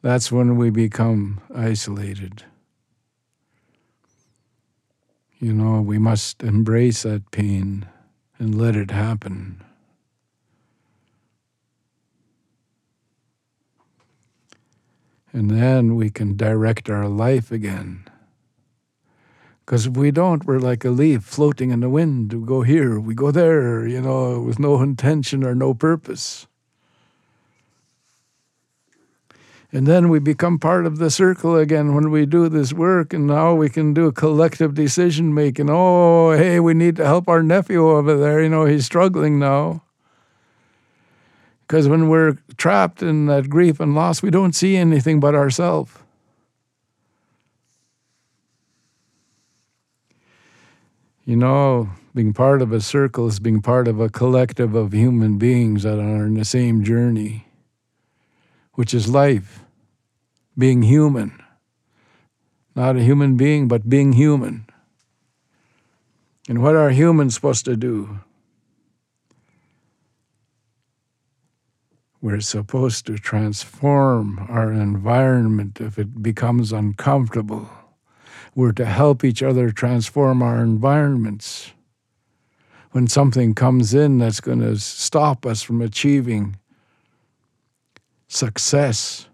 [0.00, 2.44] that's when we become isolated.
[5.40, 7.88] You know, we must embrace that pain
[8.38, 9.64] and let it happen.
[15.34, 18.08] And then we can direct our life again.
[19.66, 22.32] Because if we don't, we're like a leaf floating in the wind.
[22.32, 26.46] We go here, we go there, you know, with no intention or no purpose.
[29.72, 33.26] And then we become part of the circle again when we do this work, and
[33.26, 35.68] now we can do collective decision making.
[35.68, 38.40] Oh, hey, we need to help our nephew over there.
[38.40, 39.82] You know, he's struggling now.
[41.66, 45.92] Because when we're trapped in that grief and loss, we don't see anything but ourselves.
[51.24, 55.38] You know, being part of a circle is being part of a collective of human
[55.38, 57.46] beings that are in the same journey,
[58.74, 59.60] which is life
[60.56, 61.42] being human.
[62.76, 64.66] Not a human being, but being human.
[66.46, 68.20] And what are humans supposed to do?
[72.24, 77.68] We're supposed to transform our environment if it becomes uncomfortable.
[78.54, 81.72] We're to help each other transform our environments.
[82.92, 86.56] When something comes in that's going to stop us from achieving
[88.26, 89.28] success,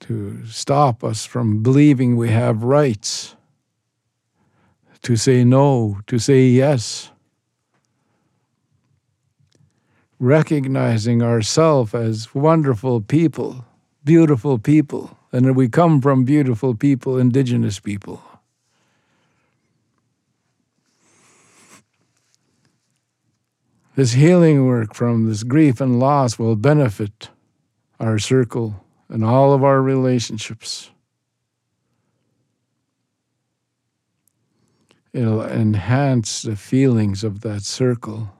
[0.00, 3.34] to stop us from believing we have rights,
[5.04, 7.11] to say no, to say yes.
[10.22, 13.64] Recognizing ourselves as wonderful people,
[14.04, 18.22] beautiful people, and that we come from beautiful people, indigenous people.
[23.96, 27.30] This healing work from this grief and loss will benefit
[27.98, 30.92] our circle and all of our relationships.
[35.12, 38.32] It'll enhance the feelings of that circle.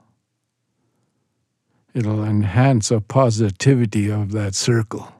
[1.93, 5.13] It'll enhance the positivity of that circle.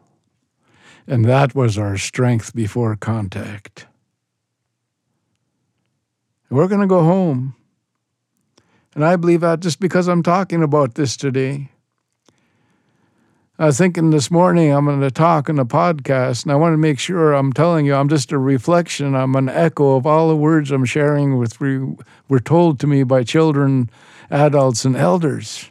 [1.06, 3.86] And that was our strength before contact.
[6.50, 7.56] We're going to go home.
[8.96, 11.70] And I believe that just because I'm talking about this today.
[13.60, 16.74] I was thinking this morning I'm going to talk in a podcast, and I want
[16.74, 20.30] to make sure I'm telling you I'm just a reflection, I'm an echo of all
[20.30, 23.92] the words I'm sharing with were told to me by children,
[24.32, 25.70] adults, and elders.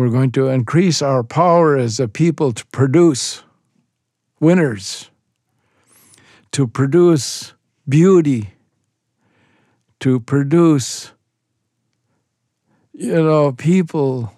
[0.00, 3.42] We're going to increase our power as a people to produce
[4.40, 5.10] winners,
[6.52, 7.52] to produce
[7.86, 8.54] beauty,
[9.98, 11.12] to produce,
[12.94, 14.32] you know, people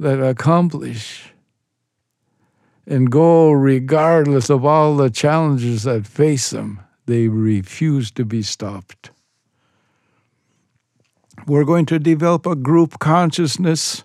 [0.00, 1.32] that accomplish
[2.88, 6.80] and go regardless of all the challenges that face them.
[7.06, 9.12] They refuse to be stopped.
[11.46, 14.02] We're going to develop a group consciousness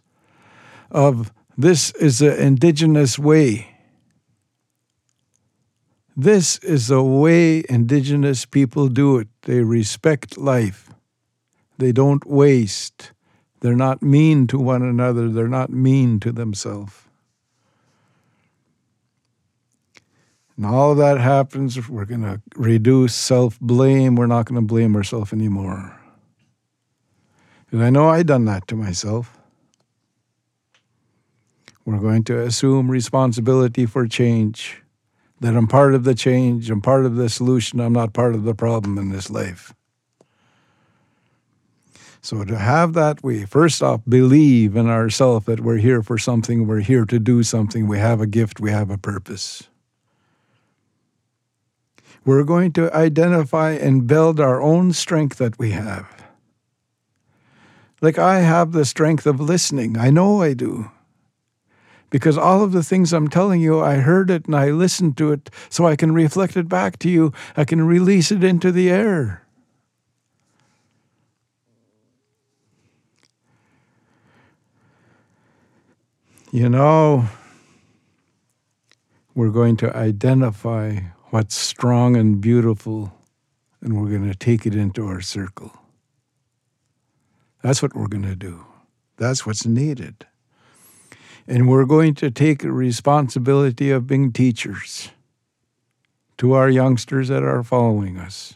[0.92, 3.68] of this is the indigenous way.
[6.16, 9.28] This is the way indigenous people do it.
[9.44, 10.90] They respect life.
[11.78, 13.12] They don't waste.
[13.62, 15.30] They're not mean to one another.
[15.30, 16.94] They're not mean to themselves.
[20.58, 24.16] And all of that happens, we're going to reduce self blame.
[24.16, 26.00] We're not going to blame ourselves anymore.
[27.72, 29.41] And I know I've done that to myself.
[31.86, 34.82] We're going to assume responsibility for change.
[35.40, 38.44] That I'm part of the change, I'm part of the solution, I'm not part of
[38.44, 39.74] the problem in this life.
[42.22, 46.68] So to have that, we first off believe in ourselves that we're here for something,
[46.68, 49.64] we're here to do something, we have a gift, we have a purpose.
[52.24, 56.06] We're going to identify and build our own strength that we have.
[58.00, 60.92] Like I have the strength of listening, I know I do
[62.12, 65.32] because all of the things I'm telling you, I heard it and I listened to
[65.32, 67.34] it so I can reflect it back to you.
[67.58, 69.44] I can release it into the air.
[76.52, 77.30] You know,
[79.34, 81.00] we're going to identify
[81.30, 83.14] what's strong and beautiful,
[83.80, 85.72] and we're going to take it into our circle.
[87.64, 88.66] That's what we're going to do.
[89.16, 90.26] That's what's needed.
[91.52, 95.10] And we're going to take responsibility of being teachers
[96.38, 98.56] to our youngsters that are following us.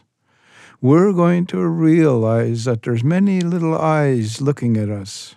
[0.80, 5.36] We're going to realize that there's many little eyes looking at us,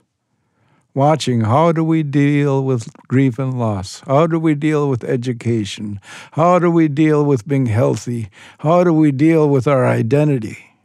[0.93, 4.03] watching how do we deal with grief and loss?
[4.07, 5.99] How do we deal with education?
[6.31, 8.29] How do we deal with being healthy?
[8.59, 10.77] How do we deal with our identity?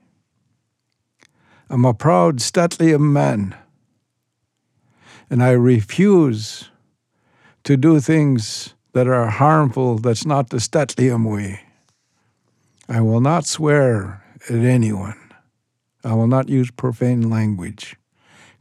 [1.70, 3.54] I'm a proud St'át'imc man
[5.34, 6.70] and I refuse
[7.64, 11.60] to do things that are harmful, that's not the St'át'imc way.
[12.88, 15.18] I will not swear at anyone.
[16.04, 17.96] I will not use profane language,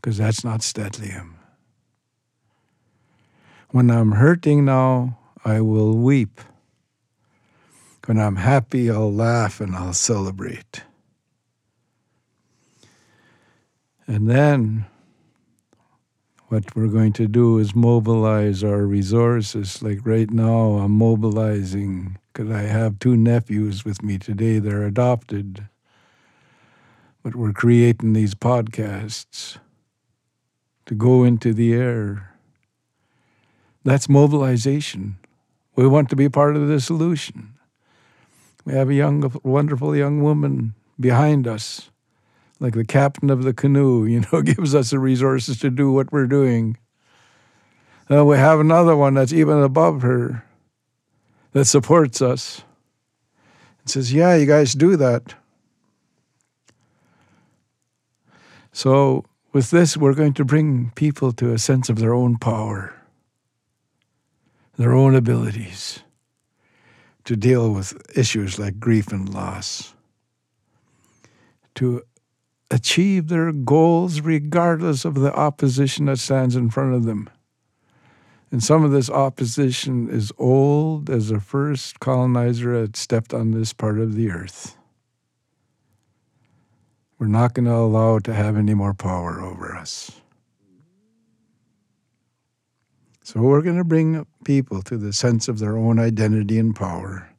[0.02, 1.36] because that's not St'át'imc.
[3.70, 6.42] When I'm hurting now, I will weep.
[8.08, 10.82] When I'm happy, I'll laugh and I'll celebrate.
[14.08, 14.88] And then
[16.54, 19.82] what we're going to do is mobilize our resources.
[19.82, 24.60] Like right now, I'm mobilizing because I have two nephews with me today.
[24.60, 25.68] They're adopted,
[27.24, 29.58] but we're creating these podcasts
[30.86, 32.36] to go into the air.
[33.84, 35.18] That's mobilization.
[35.76, 37.56] We want to be part of the solution.
[38.64, 41.90] We have a young, wonderful young woman behind us
[42.64, 46.14] like the captain of the canoe, you know, gives us the resources to do what
[46.14, 46.78] we're doing.
[48.08, 50.46] And we have another one that's even above her
[51.52, 52.64] that supports us
[53.82, 55.36] and says, Yeah, you guys do that.
[58.72, 62.96] So, with this, we're going to bring people to a sense of their own power,
[64.78, 66.00] their own abilities
[67.26, 69.94] to deal with issues like grief and loss,
[71.76, 72.04] to
[72.72, 77.30] achieve their goals regardless of the opposition that stands in front of them.
[78.52, 83.74] And some of this opposition is old as the first colonizer had stepped on this
[83.74, 84.78] part of the earth.
[87.18, 90.12] We're not going to allow it to have any more power over us.
[93.24, 97.30] So we're going to bring people to the sense of their own identity and power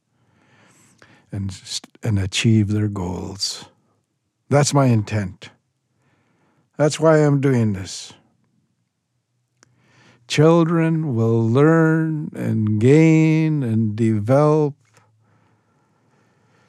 [1.30, 1.54] and,
[2.02, 3.66] and achieve their goals.
[4.54, 5.50] That's my intent.
[6.76, 8.12] That's why I'm doing this.
[10.28, 14.76] Children will learn and gain and develop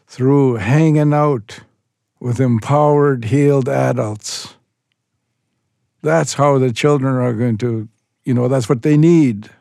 [0.07, 1.59] through hanging out
[2.19, 4.55] with empowered, healed adults.
[6.01, 7.87] That's how the children are going to,
[8.23, 9.51] you know, that's what they need,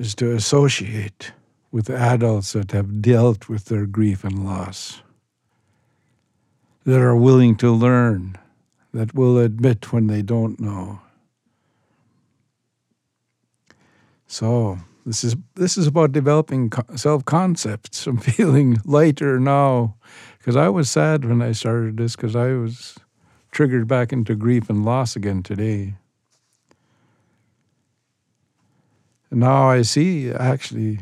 [0.00, 1.30] is to associate
[1.72, 5.02] with adults that have dealt with their grief and loss,
[6.84, 8.36] that are willing to learn,
[8.92, 11.00] that will admit when they don't know.
[14.26, 18.06] So, this is this is about developing self concepts.
[18.06, 19.96] I'm feeling lighter now
[20.38, 22.96] because I was sad when I started this because I was
[23.50, 25.94] triggered back into grief and loss again today.
[29.30, 31.00] And now I see actually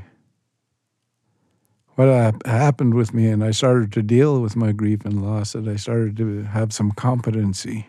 [1.98, 5.52] what uh, happened with me, and I started to deal with my grief and loss,
[5.52, 7.86] that I started to have some competency,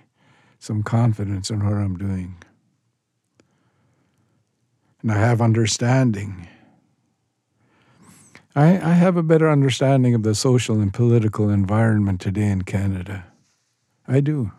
[0.58, 2.36] some confidence in what I'm doing
[5.02, 6.48] and I have understanding.
[8.56, 13.26] I, I have a better understanding of the social and political environment today in Canada.
[14.08, 14.52] I do.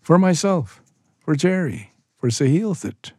[0.00, 0.82] For myself,
[1.20, 3.12] for Jerry, for Sahilthit.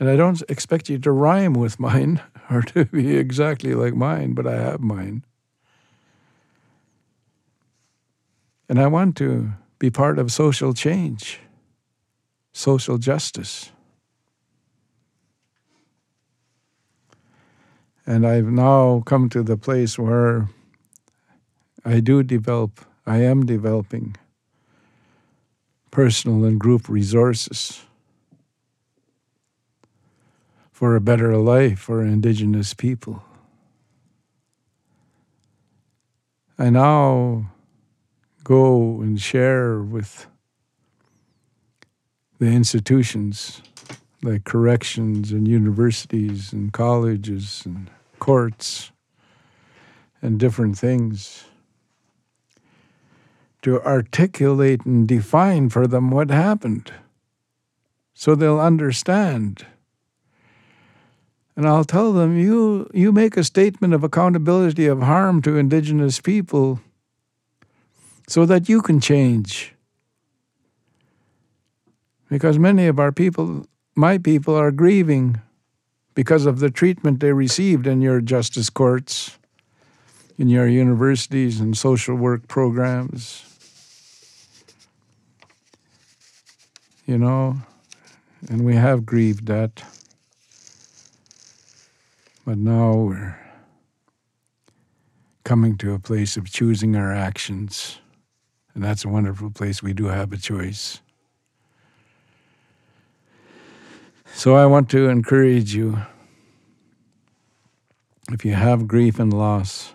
[0.00, 2.20] And I don't expect you to rhyme with mine
[2.50, 5.24] or to be exactly like mine, but I have mine.
[8.68, 11.38] And I want to be part of social change,
[12.52, 13.70] social justice.
[18.06, 20.48] And I've now come to the place where
[21.84, 24.16] I do develop, I am developing
[25.90, 27.83] personal and group resources
[30.74, 33.22] for a better life for Indigenous people.
[36.58, 37.52] I now
[38.42, 40.26] go and share with
[42.40, 43.62] the institutions
[44.20, 48.90] like corrections and universities and colleges and courts
[50.20, 51.44] and different things
[53.62, 56.92] to articulate and define for them what happened
[58.12, 59.66] so they'll understand.
[61.56, 66.20] And I'll tell them, you, you make a statement of accountability of harm to Indigenous
[66.20, 66.80] people
[68.26, 69.72] so that you can change.
[72.28, 75.40] Because many of our people my people are grieving
[76.14, 79.38] because of the treatment they received in your justice courts,
[80.38, 83.44] in your universities and social work programs.
[87.06, 87.58] You know,
[88.48, 89.84] and we have grieved that.
[92.44, 93.38] But now we're
[95.44, 98.00] coming to a place of choosing our actions.
[98.74, 99.82] And that's a wonderful place.
[99.82, 101.00] We do have a choice.
[104.34, 105.98] So I want to encourage you
[108.32, 109.94] if you have grief and loss,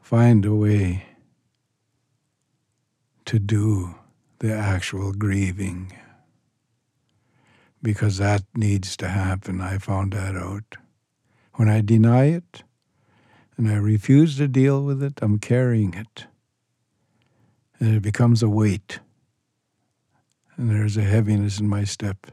[0.00, 1.04] find a way
[3.26, 3.94] to do
[4.38, 5.92] the actual grieving
[7.82, 9.60] because that needs to happen.
[9.60, 10.76] I found that out.
[11.54, 12.62] When I deny it
[13.56, 16.26] and I refuse to deal with it, I'm carrying it.
[17.78, 19.00] And it becomes a weight
[20.60, 22.26] and there's a heaviness in my step.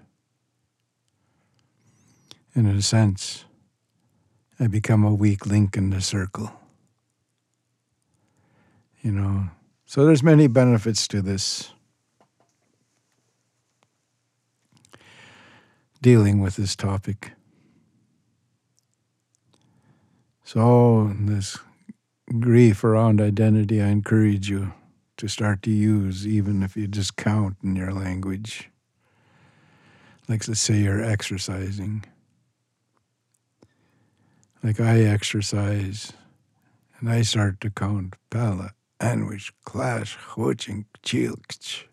[2.54, 3.46] And in a sense,
[4.60, 6.52] I become a weak link in the circle.
[9.02, 9.46] You know,
[9.86, 11.72] so there's many benefits to this.
[16.08, 17.34] Dealing with this topic.
[20.46, 21.58] So, this
[22.40, 24.72] grief around identity, I encourage you
[25.18, 28.70] to start to use, even if you just count in your language.
[30.30, 32.06] Like, let's say you're exercising.
[34.64, 36.14] Like, I exercise
[37.02, 41.84] and I start to count pala, anwish, clash, hoching, chilch.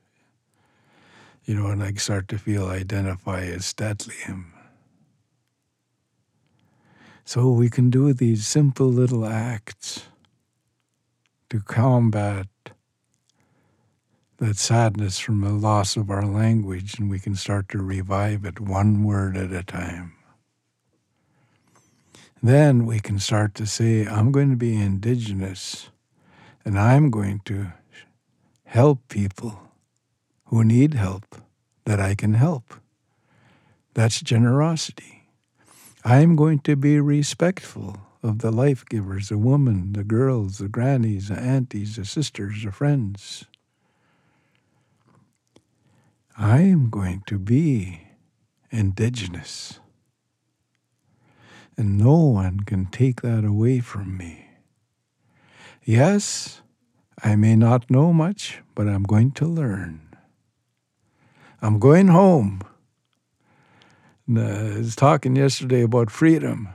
[1.45, 4.47] You know, and I start to feel identify as St'át'imc.
[7.27, 10.05] So we can do these simple little acts
[11.51, 12.47] to combat
[14.39, 18.61] that sadness from the loss of our language, and we can start to revive it
[18.61, 20.15] one word at a time.
[22.43, 25.89] Then we can start to say, I'm going to be indigenous
[26.65, 27.73] and I'm going to
[28.65, 29.64] help people
[30.47, 31.37] who need help
[31.85, 32.75] that I can help.
[33.95, 35.25] That's generosity.
[36.05, 41.29] I'm going to be respectful of the life givers, the women, the girls, the grannies,
[41.29, 43.45] the aunties, the sisters, the friends.
[46.37, 48.09] I am going to be
[48.71, 49.79] indigenous.
[51.77, 54.49] And no one can take that away from me.
[55.85, 56.63] Yes,
[57.23, 60.14] I may not know much, but I'm going to learn.
[61.65, 62.61] I'm going home.
[64.31, 66.69] Uh, I was talking yesterday about freedom.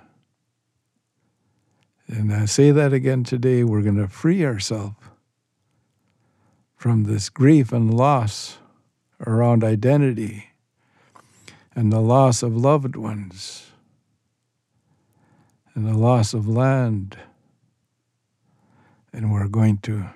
[2.07, 3.63] And I say that again today.
[3.63, 4.95] We're going to free ourselves
[6.75, 8.57] from this grief and loss
[9.27, 10.53] around identity
[11.75, 13.67] and the loss of loved ones
[15.75, 17.15] and the loss of land.
[19.13, 20.09] And we're going to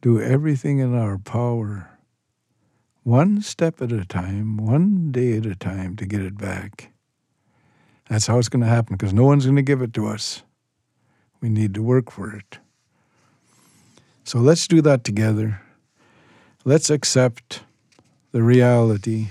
[0.00, 1.93] do everything in our power,
[3.04, 6.90] one step at a time, one day at a time, to get it back.
[8.08, 10.42] That's how it's going to happen because no one's going to give it to us.
[11.40, 12.58] We need to work for it.
[14.24, 15.60] So let's do that together.
[16.64, 17.62] Let's accept
[18.32, 19.28] the reality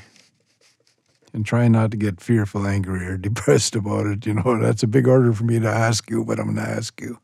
[1.33, 4.27] and try not to get fearful, angry, or depressed about it.
[4.27, 6.71] You know, that's a big order for me to ask you, but I'm going to
[6.71, 7.17] ask you.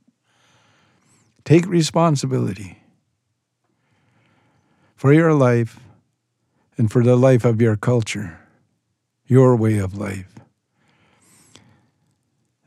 [1.46, 2.82] Take responsibility
[4.96, 5.80] for your life
[6.80, 8.40] and for the life of your culture,
[9.28, 10.34] your way of life.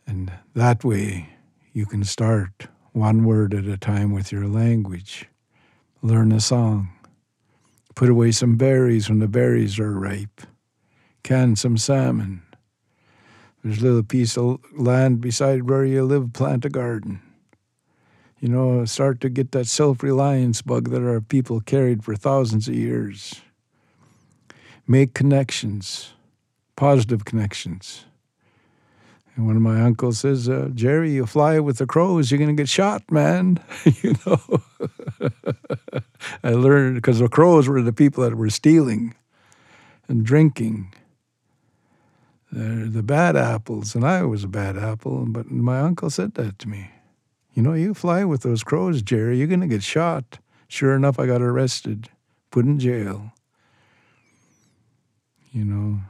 [0.06, 1.30] And that way,
[1.72, 5.30] you can start one word at a time with your language.
[6.02, 6.90] Learn a song.
[7.94, 10.42] Put away some berries when the berries are ripe
[11.22, 12.42] can some salmon.
[13.62, 17.22] There's a little piece of land beside where you live, plant a garden.
[18.40, 22.68] You know, start to get that self reliance bug that our people carried for thousands
[22.68, 23.40] of years.
[24.86, 26.12] Make connections,
[26.76, 28.04] positive connections.
[29.34, 32.54] And one of my uncles says, uh, Jerry, you fly with the crows, you're going
[32.54, 33.58] to get shot, man.
[34.02, 34.40] you know,
[36.44, 39.14] I learned because the crows were the people that were stealing
[40.08, 40.92] and drinking
[42.52, 46.58] they're the bad apples, and I was a bad apple, but my uncle said that
[46.58, 46.90] to me.
[47.54, 50.38] You know, you fly with those crows, Jerry, you're going to get shot.
[50.68, 52.10] Sure enough, I got arrested,
[52.50, 53.32] put in jail.
[55.52, 56.00] You know.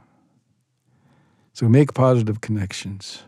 [1.53, 3.23] So make positive connections.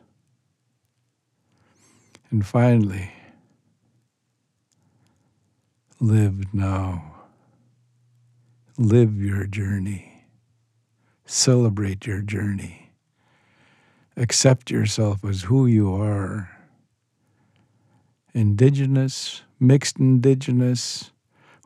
[2.32, 3.12] And finally,
[6.00, 7.14] live now.
[8.78, 10.24] Live your journey.
[11.26, 12.86] Celebrate your journey
[14.18, 16.50] accept yourself as who you are
[18.34, 21.12] indigenous, mixed indigenous,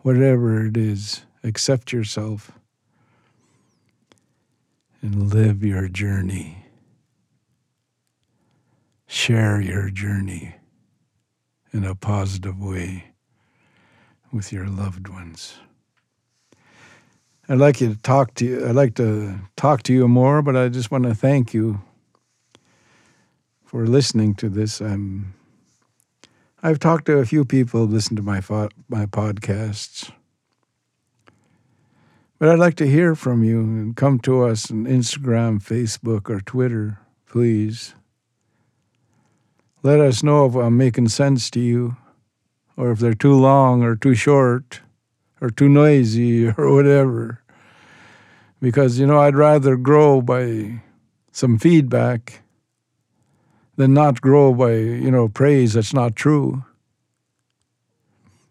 [0.01, 2.51] whatever it is, accept yourself
[5.01, 6.65] and live your journey.
[9.07, 10.55] Share your journey
[11.71, 13.13] in a positive way
[14.31, 15.55] with your loved ones.
[17.47, 18.67] I'd like you to talk to you.
[18.67, 21.81] I'd like to talk to you more, but I just want to thank you
[23.65, 24.81] for listening to this.
[24.81, 25.33] I'm
[26.61, 30.11] I've talked to a few people listen to my fo- my podcasts.
[32.39, 36.39] But I'd like to hear from you and come to us on Instagram, Facebook, or
[36.39, 37.93] Twitter, please.
[39.83, 41.97] Let us know if I'm making sense to you,
[42.77, 44.79] or if they're too long, or too short,
[45.41, 47.41] or too noisy, or whatever.
[48.61, 50.81] Because, you know, I'd rather grow by
[51.33, 52.41] some feedback
[53.75, 56.63] than not grow by, you know, praise that's not true.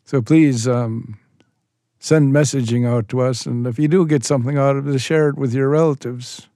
[0.05, 1.18] So please um,
[1.99, 3.47] send messaging out to us.
[3.47, 6.49] And if you do get something out of it, share it with your relatives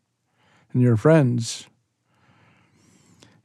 [0.72, 1.66] and your friends.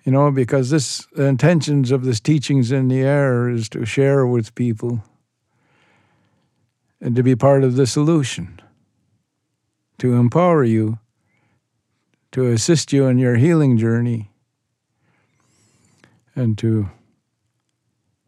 [0.04, 4.26] You know, because this the intentions of this teachings in the air is to share
[4.26, 5.04] with people
[7.02, 8.60] and to be part of the solution,
[9.98, 11.00] to empower you,
[12.32, 14.32] to assist you in your healing journey
[16.36, 16.90] and to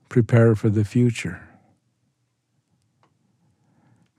[0.10, 1.49] prepare for the future.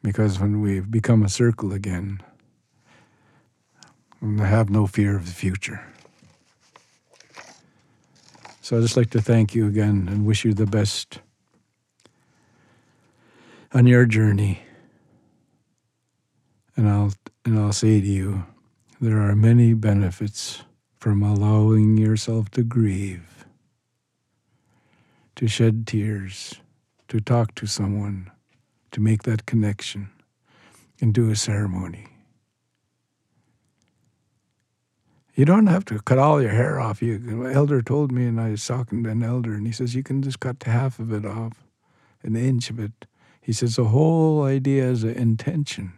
[0.02, 2.22] Because when we've become a circle again,
[4.20, 5.82] we have no fear of the future.
[8.60, 11.20] So I'd just like to thank you again and wish you the best
[13.72, 14.62] on your journey.
[16.76, 17.12] And I'll
[17.44, 18.44] and I'll say to you,
[19.00, 20.62] there are many benefits
[20.98, 23.46] from allowing yourself to grieve,
[25.36, 26.54] to shed tears,
[27.08, 28.30] to talk to someone,
[28.92, 30.10] to make that connection,
[31.00, 32.06] and do a ceremony.
[35.34, 37.00] You don't have to cut all your hair off.
[37.00, 39.94] You, an elder told me, and I was talking to an elder, and he says
[39.94, 41.64] you can just cut half of it off,
[42.22, 43.06] an inch of it.
[43.40, 45.94] He says the whole idea is an intention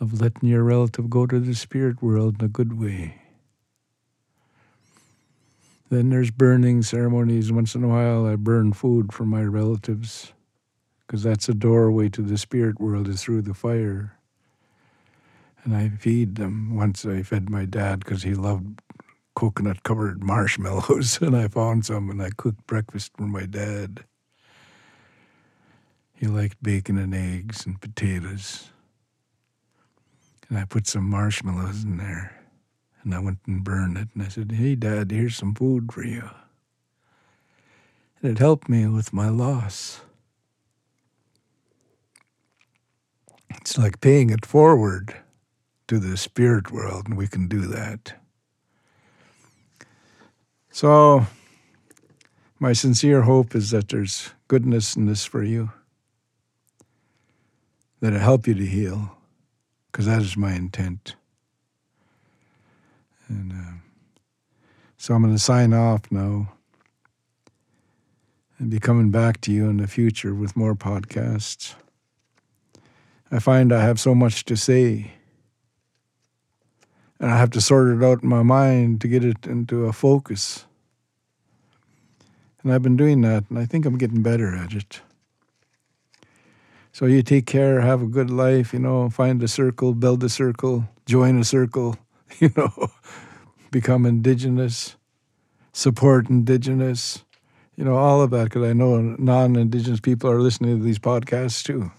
[0.00, 3.22] of letting your relative go to the spirit world in a good way.
[5.90, 7.50] Then there's burning ceremonies.
[7.50, 10.32] Once in a while, I burn food for my relatives
[11.08, 14.12] because that's a doorway to the spirit world is through the fire.
[15.64, 16.76] And I feed them.
[16.76, 18.82] Once I fed my dad because he loved
[19.34, 24.04] coconut covered marshmallows, and I found some and I cooked breakfast for my dad.
[26.12, 28.70] He liked bacon and eggs and potatoes.
[30.50, 32.38] And I put some marshmallows in there.
[33.02, 34.08] And I went and burned it.
[34.12, 36.28] And I said, Hey, Dad, here's some food for you.
[38.20, 40.02] And it helped me with my loss.
[43.50, 45.14] It's like paying it forward
[45.88, 48.14] to the spirit world, and we can do that.
[50.70, 51.26] So,
[52.58, 55.70] my sincere hope is that there's goodness in this for you,
[58.00, 59.16] that it'll help you to heal,
[59.90, 61.16] because that is my intent.
[63.28, 63.78] And uh,
[64.96, 66.52] so I'm going to sign off now
[68.58, 71.74] and be coming back to you in the future with more podcasts.
[73.30, 75.12] I find I have so much to say.
[77.20, 79.92] And I have to sort it out in my mind to get it into a
[79.92, 80.64] focus.
[82.62, 85.00] And I've been doing that, and I think I'm getting better at it.
[86.92, 90.28] So you take care, have a good life, you know, find a circle, build a
[90.28, 91.96] circle, join a circle,
[92.40, 92.90] you know,
[93.70, 94.96] become indigenous,
[95.72, 97.24] support indigenous,
[97.76, 100.98] you know, all of that, because I know non indigenous people are listening to these
[100.98, 101.92] podcasts too.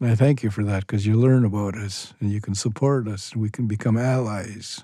[0.00, 3.06] And I thank you for that because you learn about us and you can support
[3.06, 4.82] us and we can become allies.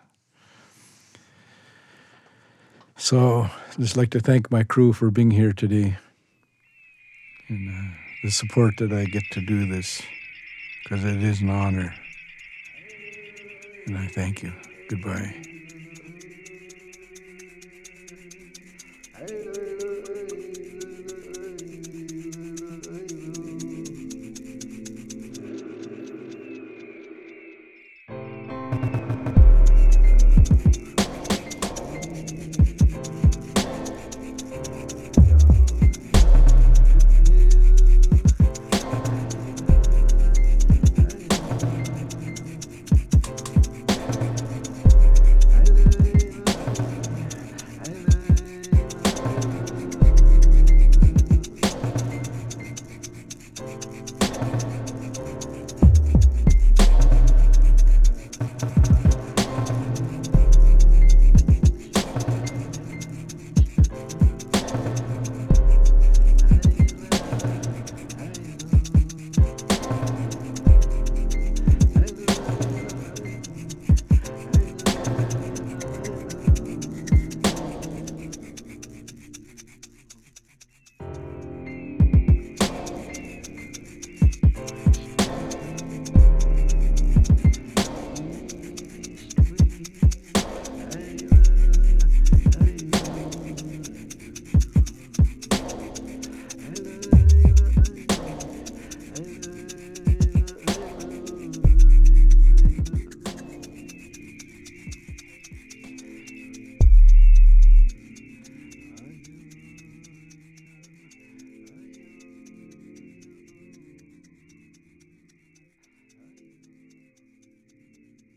[2.96, 5.96] So I'd just like to thank my crew for being here today
[7.48, 10.02] and uh, the support that I get to do this
[10.82, 11.94] because it is an honor.
[13.86, 14.52] And I thank you.
[14.88, 15.59] Goodbye.